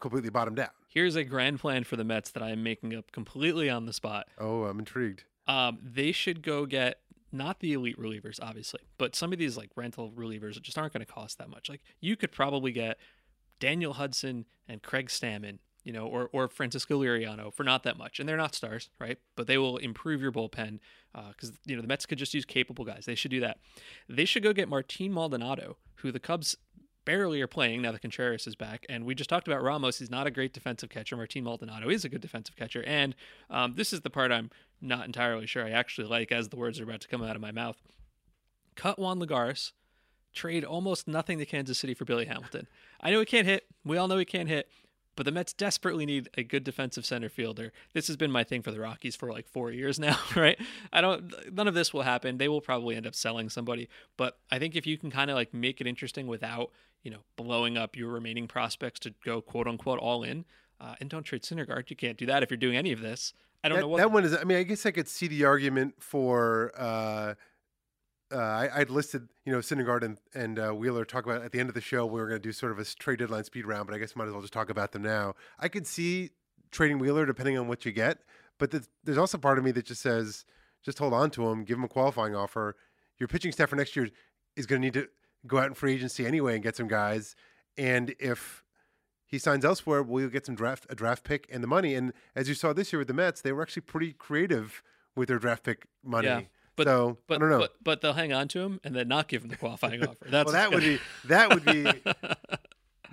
[0.00, 0.70] completely bottomed out.
[0.86, 3.92] Here's a grand plan for the Mets that I am making up completely on the
[3.92, 4.28] spot.
[4.38, 5.24] Oh, I'm intrigued.
[5.48, 7.00] Um, they should go get
[7.32, 11.04] not the elite relievers, obviously, but some of these like rental relievers just aren't going
[11.04, 11.68] to cost that much.
[11.68, 12.98] Like you could probably get
[13.60, 18.18] Daniel Hudson and Craig Stammen, you know, or or Francisco Liriano for not that much,
[18.18, 19.18] and they're not stars, right?
[19.36, 20.78] But they will improve your bullpen
[21.12, 23.04] because uh, you know the Mets could just use capable guys.
[23.06, 23.58] They should do that.
[24.08, 26.56] They should go get Martin Maldonado, who the Cubs
[27.08, 28.84] barely are playing now that Contreras is back.
[28.86, 29.98] And we just talked about Ramos.
[29.98, 31.16] He's not a great defensive catcher.
[31.16, 32.84] Martin Maldonado is a good defensive catcher.
[32.86, 33.14] And
[33.48, 34.50] um, this is the part I'm
[34.82, 37.40] not entirely sure I actually like as the words are about to come out of
[37.40, 37.78] my mouth.
[38.74, 39.72] Cut Juan Lagares,
[40.34, 42.66] trade almost nothing to Kansas City for Billy Hamilton.
[43.00, 43.64] I know he can't hit.
[43.86, 44.68] We all know he can't hit.
[45.16, 47.72] But the Mets desperately need a good defensive center fielder.
[47.94, 50.60] This has been my thing for the Rockies for like four years now, right?
[50.92, 51.52] I don't.
[51.52, 52.36] None of this will happen.
[52.36, 53.88] They will probably end up selling somebody.
[54.18, 56.70] But I think if you can kind of like make it interesting without
[57.02, 60.44] you know blowing up your remaining prospects to go quote unquote all in,
[60.80, 61.90] uh, and don't trade Syndergaard.
[61.90, 63.32] You can't do that if you're doing any of this.
[63.62, 64.36] I don't that, know what that one is.
[64.36, 66.72] I mean, I guess I could see the argument for.
[66.76, 67.34] Uh,
[68.30, 71.60] uh, I, would listed, you know, Syndergaard and, and uh, Wheeler talk about at the
[71.60, 72.04] end of the show.
[72.04, 74.14] We were going to do sort of a trade deadline speed round, but I guess
[74.14, 75.34] might as well just talk about them now.
[75.58, 76.32] I could see
[76.70, 78.18] trading Wheeler depending on what you get,
[78.58, 80.44] but the, there's also part of me that just says,
[80.84, 82.76] just hold on to him, give him a qualifying offer.
[83.18, 84.10] Your pitching staff for next year
[84.56, 85.08] is going to need to
[85.48, 87.34] go out in free agency anyway and get some guys.
[87.76, 88.62] And if
[89.26, 91.94] he signs elsewhere, we'll get some draft a draft pick and the money.
[91.94, 94.82] And as you saw this year with the Mets, they were actually pretty creative
[95.16, 96.28] with their draft pick money.
[96.28, 96.40] Yeah.
[96.76, 97.58] But, so but, I don't know.
[97.58, 100.24] But, but they'll hang on to him and then not give him the qualifying offer.
[100.28, 101.84] That's well, that would be that would be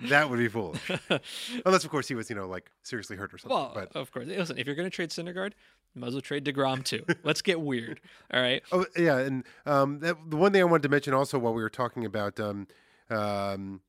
[0.08, 0.80] that would be foolish.
[1.66, 3.56] Unless, of course, he was you know like seriously hurt or something.
[3.56, 4.58] Well, but of course, listen.
[4.58, 5.52] If you're going to trade Syndergaard,
[5.94, 7.04] you might as well trade Degrom too.
[7.24, 8.00] Let's get weird.
[8.32, 8.62] All right.
[8.72, 11.62] Oh yeah, and um, that, the one thing I wanted to mention also while we
[11.62, 12.66] were talking about um,
[13.10, 13.80] um,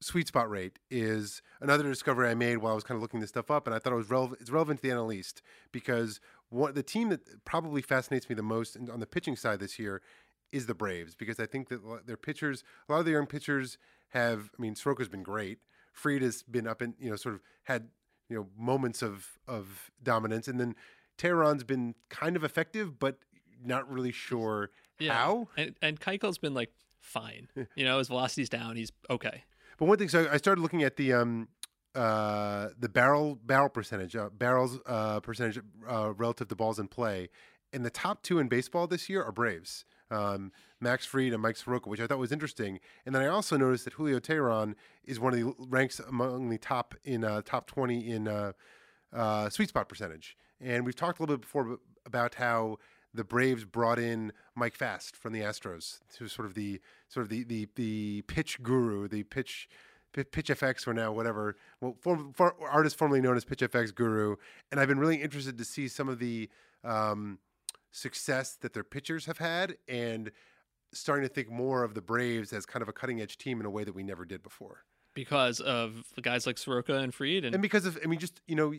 [0.00, 3.30] sweet spot rate is another discovery I made while I was kind of looking this
[3.30, 4.40] stuff up, and I thought it was relevant.
[4.40, 6.20] It's relevant to the NL East because
[6.50, 10.02] one the team that probably fascinates me the most on the pitching side this year
[10.52, 13.78] is the Braves because I think that their pitchers, a lot of their young pitchers
[14.12, 14.50] have.
[14.56, 15.58] I mean, Soroka's been great.
[15.92, 17.88] Fried has been up and you know sort of had
[18.28, 20.74] you know moments of of dominance, and then
[21.18, 23.18] Teheran's been kind of effective, but
[23.64, 25.14] not really sure yeah.
[25.14, 25.48] how.
[25.56, 27.48] And and Keuchel's been like fine.
[27.74, 28.76] you know, his velocity's down.
[28.76, 29.44] He's okay.
[29.78, 31.48] But one thing, so I started looking at the um
[31.94, 37.28] uh the barrel barrel percentage, uh, barrels uh percentage uh, relative to balls in play,
[37.72, 39.84] and the top two in baseball this year are Braves.
[40.12, 42.80] Um, Max Fried and Mike Soroka, which I thought was interesting.
[43.06, 46.58] And then I also noticed that Julio Teheran is one of the ranks among the
[46.58, 48.52] top in uh, top twenty in uh,
[49.12, 50.36] uh, sweet spot percentage.
[50.60, 52.78] And we've talked a little bit before about how
[53.14, 57.30] the Braves brought in Mike Fast from the Astros, to sort of the sort of
[57.30, 59.68] the the, the pitch guru, the pitch
[60.12, 64.36] Pitch FX or now whatever, well, for artist formerly known as Pitch FX Guru,
[64.70, 66.50] and I've been really interested to see some of the
[66.84, 67.38] um,
[67.92, 70.32] success that their pitchers have had, and
[70.92, 73.66] starting to think more of the Braves as kind of a cutting edge team in
[73.66, 74.84] a way that we never did before.
[75.14, 77.44] Because of the guys like Soroka and Fried.
[77.44, 78.74] and, and because of I mean, just you know,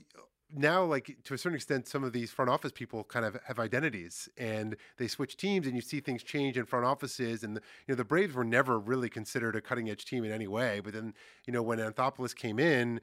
[0.56, 3.60] now like to a certain extent some of these front office people kind of have
[3.60, 7.62] identities and they switch teams and you see things change in front offices and the,
[7.88, 10.80] you know the braves were never really considered a cutting edge team in any way
[10.84, 11.13] but then
[11.45, 13.02] you know when anthopoulos came in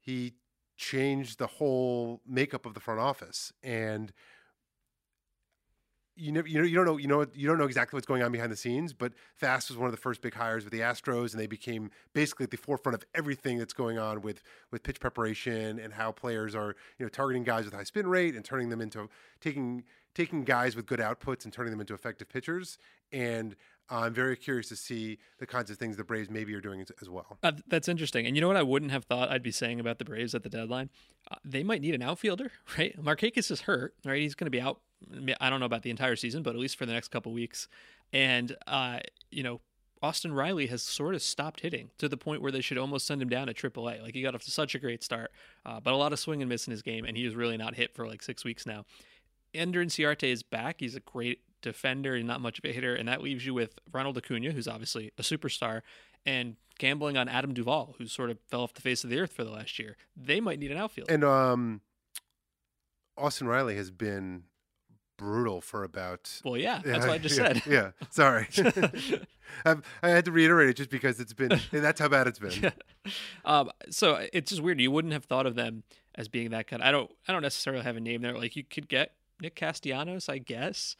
[0.00, 0.34] he
[0.76, 4.12] changed the whole makeup of the front office and
[6.18, 8.22] you never, you know, you don't know, you know, you don't know exactly what's going
[8.22, 8.92] on behind the scenes.
[8.92, 11.90] But Fast was one of the first big hires with the Astros, and they became
[12.12, 16.12] basically at the forefront of everything that's going on with with pitch preparation and how
[16.12, 19.08] players are, you know, targeting guys with high spin rate and turning them into
[19.40, 22.78] taking taking guys with good outputs and turning them into effective pitchers.
[23.12, 23.54] And
[23.90, 27.08] I'm very curious to see the kinds of things the Braves maybe are doing as
[27.08, 27.38] well.
[27.42, 28.26] Uh, that's interesting.
[28.26, 30.42] And you know what I wouldn't have thought I'd be saying about the Braves at
[30.42, 30.90] the deadline?
[31.30, 33.00] Uh, they might need an outfielder, right?
[33.02, 34.20] Markakis is hurt, right?
[34.20, 34.80] He's going to be out.
[35.40, 37.68] I don't know about the entire season, but at least for the next couple weeks.
[38.12, 39.60] And uh, you know,
[40.02, 43.20] Austin Riley has sort of stopped hitting to the point where they should almost send
[43.22, 44.02] him down to AAA.
[44.02, 45.32] Like he got off to such a great start,
[45.66, 47.56] uh, but a lot of swing and miss in his game, and he was really
[47.56, 48.84] not hit for like six weeks now.
[49.54, 50.76] Ender Inciarte is back.
[50.80, 53.78] He's a great defender and not much of a hitter, and that leaves you with
[53.92, 55.82] Ronald Acuna, who's obviously a superstar,
[56.24, 59.32] and gambling on Adam Duvall, who sort of fell off the face of the earth
[59.32, 59.96] for the last year.
[60.16, 61.10] They might need an outfield.
[61.10, 61.80] And um,
[63.16, 64.44] Austin Riley has been
[65.16, 66.40] brutal for about.
[66.44, 67.62] Well, yeah, that's what I just yeah, said.
[67.66, 68.48] Yeah, sorry.
[69.64, 72.72] I've, had to reiterate it just because it's been, that's how bad it's been.
[73.44, 74.80] um, so it's just weird.
[74.80, 76.82] You wouldn't have thought of them as being that kind.
[76.82, 77.10] I don't.
[77.26, 78.36] I don't necessarily have a name there.
[78.36, 80.96] Like you could get Nick Castellanos, I guess,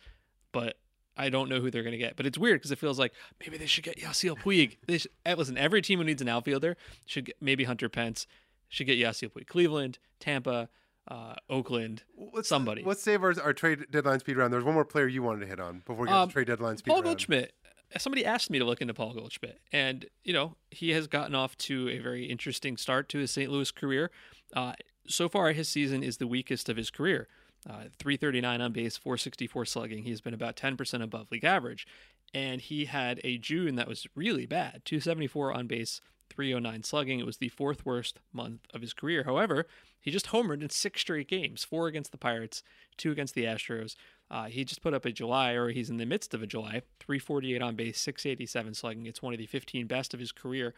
[0.53, 0.77] but
[1.17, 2.17] I don't know who they're going to get.
[2.17, 4.77] But it's weird because it feels like maybe they should get Yasiel Puig.
[4.87, 8.27] They should, eh, listen, every team who needs an outfielder should get maybe Hunter Pence
[8.69, 9.47] should get Yasiel Puig.
[9.47, 10.69] Cleveland, Tampa,
[11.09, 12.83] uh, Oakland, Let's, somebody.
[12.85, 14.53] Let's save our, our trade deadline speed round.
[14.53, 16.47] There's one more player you wanted to hit on before we get Um, to trade
[16.47, 16.97] deadline speed round.
[16.97, 17.19] Paul round.
[17.19, 17.53] Goldschmidt.
[17.97, 21.57] Somebody asked me to look into Paul Goldschmidt, and you know he has gotten off
[21.57, 23.51] to a very interesting start to his St.
[23.51, 24.11] Louis career.
[24.53, 24.75] Uh,
[25.07, 27.29] so far, his season is the weakest of his career.
[27.67, 30.05] Uh, 339 on base, 464 slugging.
[30.05, 31.87] He's been about 10% above league average,
[32.33, 34.83] and he had a June that was really bad.
[34.85, 37.19] 274 on base, 309 slugging.
[37.19, 39.25] It was the fourth worst month of his career.
[39.25, 39.67] However,
[40.01, 42.63] he just homered in six straight games: four against the Pirates,
[42.97, 43.97] two against the Astros.
[44.31, 46.83] Uh, he just put up a July, or he's in the midst of a July,
[47.01, 49.07] 348 on base, 687 slugging.
[49.07, 50.75] It's one of the 15 best of his career.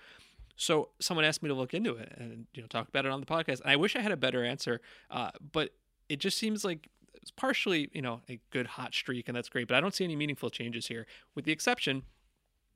[0.56, 3.20] So someone asked me to look into it and you know talk about it on
[3.20, 3.60] the podcast.
[3.62, 5.70] And I wish I had a better answer, uh, but
[6.10, 9.68] it just seems like it's partially you know a good hot streak, and that's great.
[9.68, 12.02] But I don't see any meaningful changes here, with the exception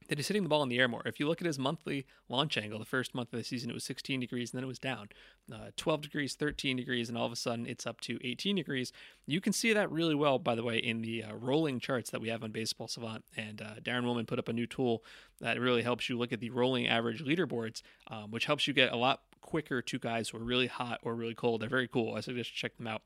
[0.08, 1.02] that he's hitting the ball in the air more.
[1.06, 3.72] If you look at his monthly launch angle, the first month of the season it
[3.72, 5.08] was 16 degrees, and then it was down
[5.52, 8.92] uh, 12 degrees, 13 degrees, and all of a sudden it's up to 18 degrees.
[9.26, 12.20] You can see that really well, by the way, in the uh, rolling charts that
[12.20, 13.24] we have on Baseball Savant.
[13.36, 15.02] And uh, Daren Willman put up a new tool
[15.40, 18.92] that really helps you look at the rolling average leaderboards, um, which helps you get
[18.92, 21.60] a lot quicker to guys who are really hot or really cold.
[21.60, 22.14] They're very cool.
[22.14, 23.02] I suggest you check them out.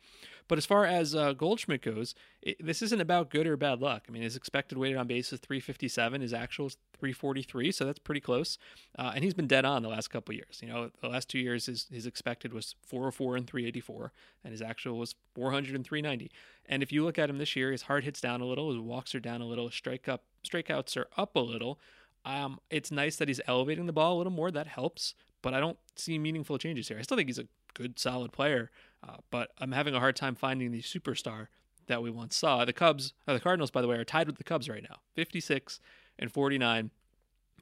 [0.46, 4.04] But as far as uh, Goldschmidt goes, it, this isn't about good or bad luck.
[4.08, 6.20] I mean, his expected weighted on base is 357.
[6.22, 8.56] His actual is 343, so that's pretty close.
[8.98, 10.60] Uh, and he's been dead on the last couple years.
[10.62, 14.12] You know, the last two years, his, his expected was 404 and 384,
[14.44, 16.30] and his actual was 400 and 390.
[16.66, 18.78] And if you look at him this year, his hard hits down a little, his
[18.78, 21.78] walks are down a little, strike up, strikeouts are up a little.
[22.24, 24.50] Um, it's nice that he's elevating the ball a little more.
[24.50, 26.98] That helps, but I don't see meaningful changes here.
[26.98, 28.70] I still think he's a good, solid player,
[29.06, 31.48] uh, but I'm having a hard time finding the superstar
[31.86, 32.64] that we once saw.
[32.64, 34.98] The Cubs, or the Cardinals, by the way, are tied with the Cubs right now,
[35.14, 35.80] 56
[36.18, 36.90] and 49.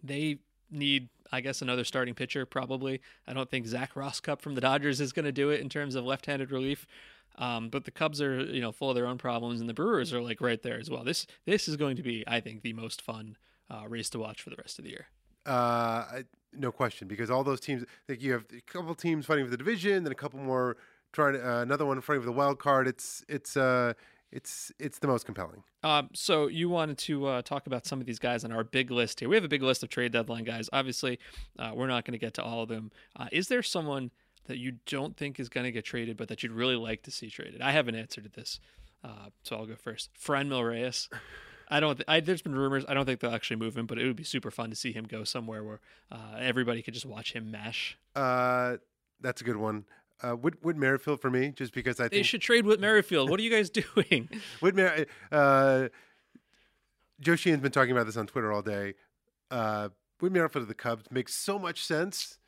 [0.02, 0.38] They
[0.70, 3.00] need, I guess, another starting pitcher probably.
[3.26, 5.94] I don't think Zach Rosscup from the Dodgers is going to do it in terms
[5.94, 6.86] of left-handed relief.
[7.38, 10.12] Um, but the Cubs are, you know, full of their own problems, and the Brewers
[10.12, 11.04] are like right there as well.
[11.04, 13.36] This this is going to be, I think, the most fun
[13.70, 15.08] uh, race to watch for the rest of the year.
[15.44, 16.22] Uh,
[16.58, 19.56] no question, because all those teams, like you have a couple teams fighting for the
[19.56, 20.76] division, then a couple more
[21.12, 22.86] trying, uh, another one fighting for the wild card.
[22.88, 23.94] It's it's uh,
[24.32, 25.62] it's it's the most compelling.
[25.82, 28.90] Um, so you wanted to uh, talk about some of these guys on our big
[28.90, 29.28] list here.
[29.28, 30.68] We have a big list of trade deadline guys.
[30.72, 31.18] Obviously,
[31.58, 32.90] uh, we're not going to get to all of them.
[33.16, 34.10] Uh, is there someone
[34.46, 37.10] that you don't think is going to get traded, but that you'd really like to
[37.10, 37.60] see traded?
[37.62, 38.60] I have an answer to this,
[39.02, 40.10] uh, so I'll go first.
[40.14, 41.08] Fran Reyes.
[41.68, 41.96] I don't.
[41.96, 42.84] Th- I, there's been rumors.
[42.88, 44.92] I don't think they'll actually move him, but it would be super fun to see
[44.92, 45.80] him go somewhere where
[46.12, 47.98] uh, everybody could just watch him mash.
[48.14, 48.76] Uh,
[49.20, 49.84] that's a good one.
[50.22, 53.28] Uh, Whit, Whit Merrifield for me, just because I think They should trade with Merrifield.
[53.28, 54.28] What are you guys doing?
[54.60, 55.88] Whit Mer- uh,
[57.20, 58.94] Joe Sheehan's been talking about this on Twitter all day.
[59.50, 62.38] Uh, Whit Merrifield of the Cubs makes so much sense.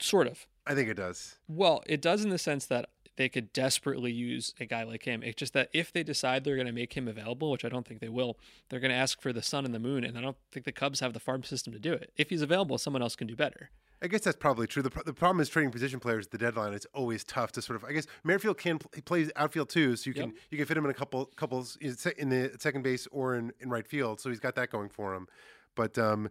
[0.00, 0.46] sort of.
[0.66, 1.36] I think it does.
[1.48, 2.90] Well, it does in the sense that
[3.20, 5.22] they could desperately use a guy like him.
[5.22, 7.86] It's just that if they decide they're going to make him available, which I don't
[7.86, 8.38] think they will,
[8.70, 10.72] they're going to ask for the sun and the moon, and I don't think the
[10.72, 12.12] Cubs have the farm system to do it.
[12.16, 13.68] If he's available, someone else can do better.
[14.00, 14.82] I guess that's probably true.
[14.82, 16.72] The, pro- the problem is trading position players at the deadline.
[16.72, 17.84] It's always tough to sort of.
[17.84, 20.34] I guess Merrifield can pl- he plays outfield too, so you can Yep.
[20.50, 23.34] you can fit him in a couple couples in se- in the second base or
[23.34, 24.18] in, in right field.
[24.18, 25.28] So he's got that going for him.
[25.76, 26.30] But um,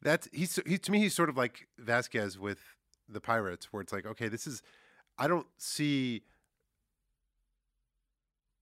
[0.00, 2.60] that's he's he, to me he's sort of like Vázquez with
[3.08, 4.62] the Pirates, where it's like okay, this is
[5.18, 6.22] I don't see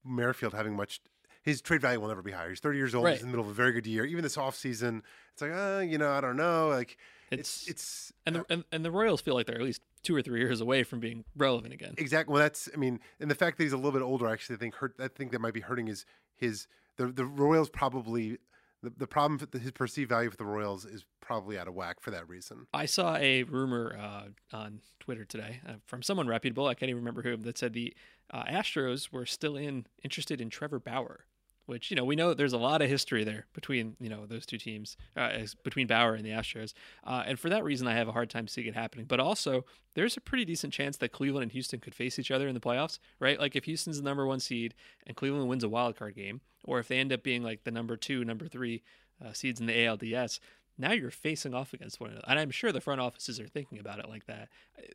[0.04, 1.00] Merrifield having much.
[1.42, 2.48] His trade value will never be higher.
[2.48, 3.04] He's 30 years old.
[3.04, 3.12] Right.
[3.12, 4.04] He's in the middle of a very good year.
[4.04, 6.68] Even this offseason, it's like, uh, you know, I don't know.
[6.68, 6.96] Like,
[7.30, 10.14] It's, it's, it's and the and, and the Royals feel like they're at least two
[10.16, 11.94] or three years away from being relevant again.
[11.98, 12.32] Exactly.
[12.32, 12.68] Well, that's.
[12.72, 14.94] I mean, and the fact that he's a little bit older, actually, I think hurt.
[14.98, 16.66] I think that might be hurting his his
[16.96, 18.38] the the Royals probably
[18.86, 22.00] the, the problem with his perceived value for the Royals is probably out of whack
[22.00, 22.66] for that reason.
[22.72, 26.68] I saw a rumor uh, on Twitter today uh, from someone reputable.
[26.68, 27.94] I can't even remember who that said the
[28.30, 31.24] uh, Astros were still in interested in Trevor Bauer,
[31.66, 34.46] which you know we know there's a lot of history there between you know those
[34.46, 35.30] two teams, uh,
[35.62, 36.72] between Bauer and the Astros,
[37.04, 39.06] uh, and for that reason I have a hard time seeing it happening.
[39.06, 39.64] But also
[39.94, 42.60] there's a pretty decent chance that Cleveland and Houston could face each other in the
[42.60, 43.38] playoffs, right?
[43.38, 44.74] Like if Houston's the number one seed
[45.06, 47.70] and Cleveland wins a wild card game, or if they end up being like the
[47.70, 48.82] number two, number three
[49.24, 50.40] uh, seeds in the ALDS,
[50.78, 52.26] now you're facing off against one another.
[52.28, 54.48] And I'm sure the front offices are thinking about it like that.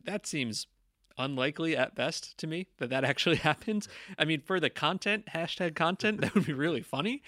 [0.06, 0.68] That seems
[1.18, 3.88] unlikely at best to me that that actually happens.
[4.18, 7.24] I mean, for the content, hashtag content, that would be really funny.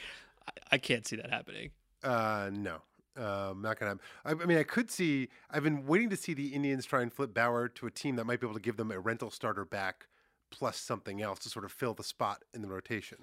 [0.48, 1.72] I, I can't see that happening.
[2.04, 2.82] Uh, no.
[3.16, 3.98] Um, not gonna.
[4.26, 5.30] I, I mean, I could see.
[5.52, 8.26] I've been waiting to see the Indians try and flip Bauer to a team that
[8.26, 10.08] might be able to give them a rental starter back
[10.50, 13.20] plus something else to sort of fill the spot in the rotation.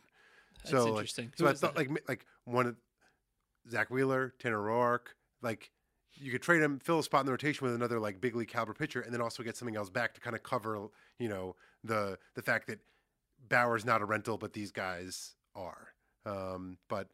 [0.59, 1.27] That's so, interesting.
[1.27, 2.77] Like, so I thought, like, like one of
[3.69, 5.71] Zack Wheeler, Tanner Roark, like
[6.21, 8.49] you could trade him, fill a spot in the rotation with another like big league
[8.49, 11.57] caliber pitcher, and then also get something else back to kind of cover, you know,
[11.85, 12.79] the the fact that
[13.49, 15.89] Bauer's not a rental, but these guys are.
[16.27, 17.09] Um, but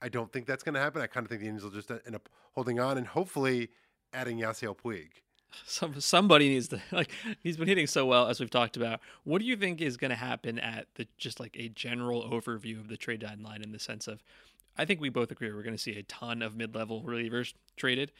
[0.00, 1.02] I don't think that's going to happen.
[1.02, 3.70] I kind of think the Indians will just end up holding on and hopefully
[4.12, 5.08] adding Yasiel Puig.
[5.66, 7.10] Some somebody needs to like
[7.42, 9.00] he's been hitting so well as we've talked about.
[9.24, 12.80] What do you think is going to happen at the just like a general overview
[12.80, 14.22] of the trade deadline in the sense of
[14.76, 18.10] I think we both agree we're going to see a ton of mid-level relievers traded.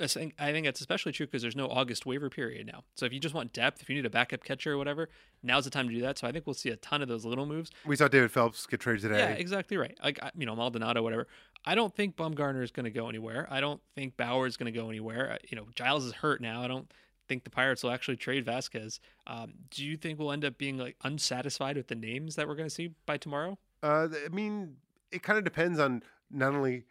[0.00, 2.84] I think I think that's especially true because there's no August waiver period now.
[2.94, 5.08] So if you just want depth, if you need a backup catcher or whatever,
[5.42, 6.18] now's the time to do that.
[6.18, 7.70] So I think we'll see a ton of those little moves.
[7.84, 9.18] We saw David Phelps get traded today.
[9.18, 9.96] Yeah, exactly right.
[10.02, 11.26] Like you know Maldonado, whatever.
[11.64, 13.46] I don't think Bumgarner is going to go anywhere.
[13.50, 15.38] I don't think Bauer is going to go anywhere.
[15.48, 16.62] You know Giles is hurt now.
[16.62, 16.90] I don't
[17.28, 18.98] think the Pirates will actually trade Vázquez.
[19.26, 22.56] Um, do you think we'll end up being like unsatisfied with the names that we're
[22.56, 23.58] going to see by tomorrow?
[23.82, 24.76] Uh, I mean,
[25.10, 26.84] it kind of depends on not only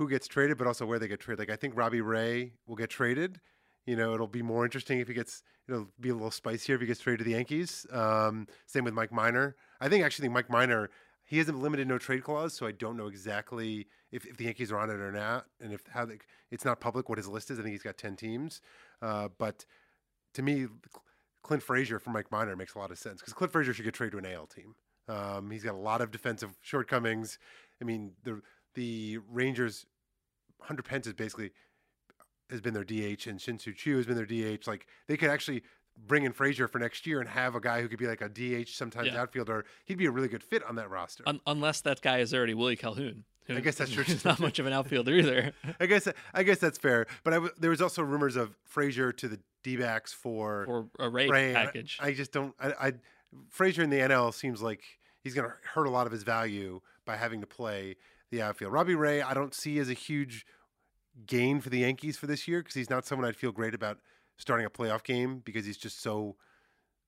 [0.00, 1.40] who gets traded, but also where they get traded.
[1.40, 3.38] Like I think Robbie Ray will get traded.
[3.84, 5.42] You know, it'll be more interesting if he gets.
[5.68, 7.86] It'll be a little spicier if he gets traded to the Yankees.
[7.92, 9.56] Um, same with Mike Minor.
[9.78, 10.88] I think actually Mike Minor
[11.22, 14.44] He has a limited no trade clause, so I don't know exactly if, if the
[14.44, 16.08] Yankees are on it or not, and if how
[16.50, 17.58] it's not public what his list is.
[17.58, 18.62] I think he's got ten teams,
[19.02, 19.66] uh, but
[20.32, 20.66] to me,
[21.42, 23.92] Clint Frazier for Mike Minor makes a lot of sense because Clint Frazier should get
[23.92, 24.76] traded to an AL team.
[25.08, 27.38] Um, he's got a lot of defensive shortcomings.
[27.82, 28.40] I mean, the
[28.74, 29.86] the Rangers,
[30.60, 31.50] Hunter Pence is basically
[32.50, 34.66] has been their DH, and Shin-Soo Choo has been their DH.
[34.66, 35.62] Like they could actually
[36.06, 38.28] bring in Frazier for next year and have a guy who could be like a
[38.28, 39.20] DH, sometimes Yeah.
[39.20, 39.64] outfielder.
[39.84, 41.22] He'd be a really good fit on that roster.
[41.26, 43.24] Un- unless that guy is already Willie Calhoun.
[43.48, 44.04] I guess that's true.
[44.04, 45.52] He's not much of an outfielder either.
[45.80, 47.06] I guess I guess that's fair.
[47.24, 51.08] But I w- there was also rumors of Frazier to the D-backs for or a
[51.10, 51.48] Ray, Ray.
[51.50, 51.98] and I- package.
[52.00, 52.54] I, just don't.
[52.60, 52.92] I, I
[53.48, 54.82] Frazier in the NL seems like
[55.22, 57.96] he's going to hurt a lot of his value by having to play
[58.30, 58.72] the outfield.
[58.72, 60.44] Robbie Ray, I don't see as a huge
[61.26, 63.98] gain for the Yankees for this year because he's not someone I'd feel great about
[64.36, 66.36] starting a playoff game because he's just so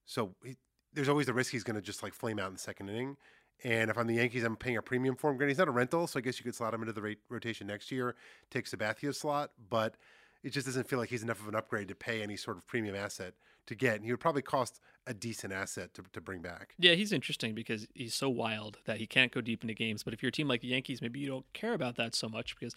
[0.04, 0.34] so.
[0.44, 0.56] He,
[0.92, 3.16] there's always the risk he's going to just like flame out in the second inning.
[3.64, 5.36] And if I'm the Yankees, I'm paying a premium for him.
[5.36, 7.66] Granted, he's not a rental, so I guess you could slot him into the rotation
[7.68, 8.16] next year,
[8.50, 9.96] take Sabathia's slot, but
[10.42, 12.66] it just doesn't feel like he's enough of an upgrade to pay any sort of
[12.66, 13.34] premium asset
[13.66, 13.96] to get.
[13.96, 16.74] And he would probably cost a decent asset to, to bring back.
[16.78, 20.02] Yeah, he's interesting because he's so wild that he can't go deep into games.
[20.02, 22.28] But if you're a team like the Yankees, maybe you don't care about that so
[22.28, 22.74] much because.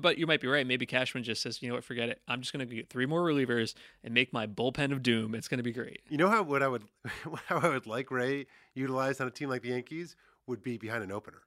[0.00, 0.64] But you might be right.
[0.64, 2.20] Maybe Cashman just says, you know what, forget it.
[2.28, 5.34] I'm just going to get three more relievers and make my bullpen of doom.
[5.34, 6.02] It's going to be great.
[6.08, 6.84] You know how what I would
[7.46, 10.14] how I would like Ray utilized on a team like the Yankees
[10.46, 11.42] would be behind an opener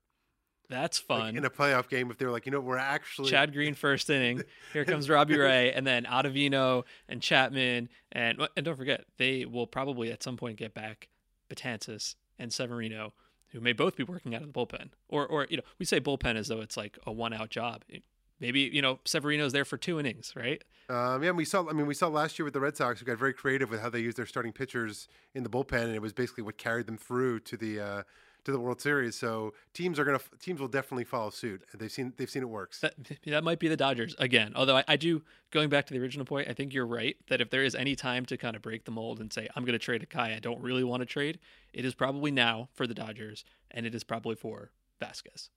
[0.72, 1.38] That's Like, fun.
[1.38, 4.10] in a playoff game if they were like, you know, we're actually Chad Green first
[4.10, 4.42] inning.
[4.74, 9.68] Here comes Robbie Ray, and then Ottavino and Chapman, and and don't forget they will
[9.68, 11.10] probably at some point get back
[11.50, 13.14] Betances and Severino,
[13.50, 14.90] who may both be working out of the bullpen.
[15.08, 17.84] Or or you know we say bullpen as though it's like a one out job.
[18.40, 20.64] Maybe you know Severino's there for two innings, right?
[20.90, 21.70] Um, yeah, and we saw.
[21.70, 23.82] I mean, we saw last year with the Red Sox, who got very creative with
[23.82, 26.86] how they used their starting pitchers in the bullpen, and it was basically what carried
[26.88, 28.04] them through to the uh,
[28.46, 29.16] to the World Series.
[29.16, 31.64] So teams are gonna teams will definitely follow suit.
[31.74, 32.80] They've seen they've seen it works.
[32.80, 34.54] That that might be the Dodgers again.
[34.56, 37.42] Although I, I do going back to the original point, I think you're right that
[37.42, 39.74] if there is any time to kind of break the mold and say I'm going
[39.74, 41.40] to trade a guy I don't really want to trade,
[41.74, 44.72] it is probably now for the Dodgers, and it is probably for
[45.02, 45.50] Vázquez,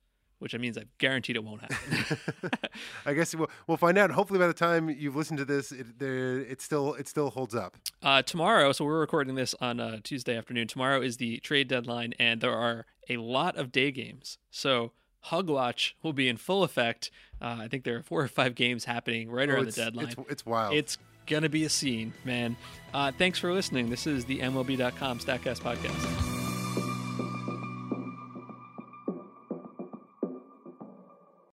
[0.45, 2.19] which means I've guaranteed it won't happen.
[3.07, 4.11] I guess we'll, we'll find out.
[4.11, 7.55] Hopefully, by the time you've listened to this, it there it still it still holds
[7.55, 7.77] up.
[8.03, 10.69] uh, tomorrow, so we're recording this on uh, Tuesday afternoon.
[10.69, 14.37] Tomorrow is the trade deadline, and there are a lot of day games.
[14.51, 17.11] So Hug Watch will be in full effect.
[17.41, 20.09] Uh, I think there are four or five games happening right Oh, around the deadline.
[20.09, 20.75] It's, it's wild.
[20.75, 22.55] It's gonna be a scene, man.
[22.93, 23.89] Uh, thanks for listening.
[23.89, 26.44] This is the MLB.com Statcast podcast.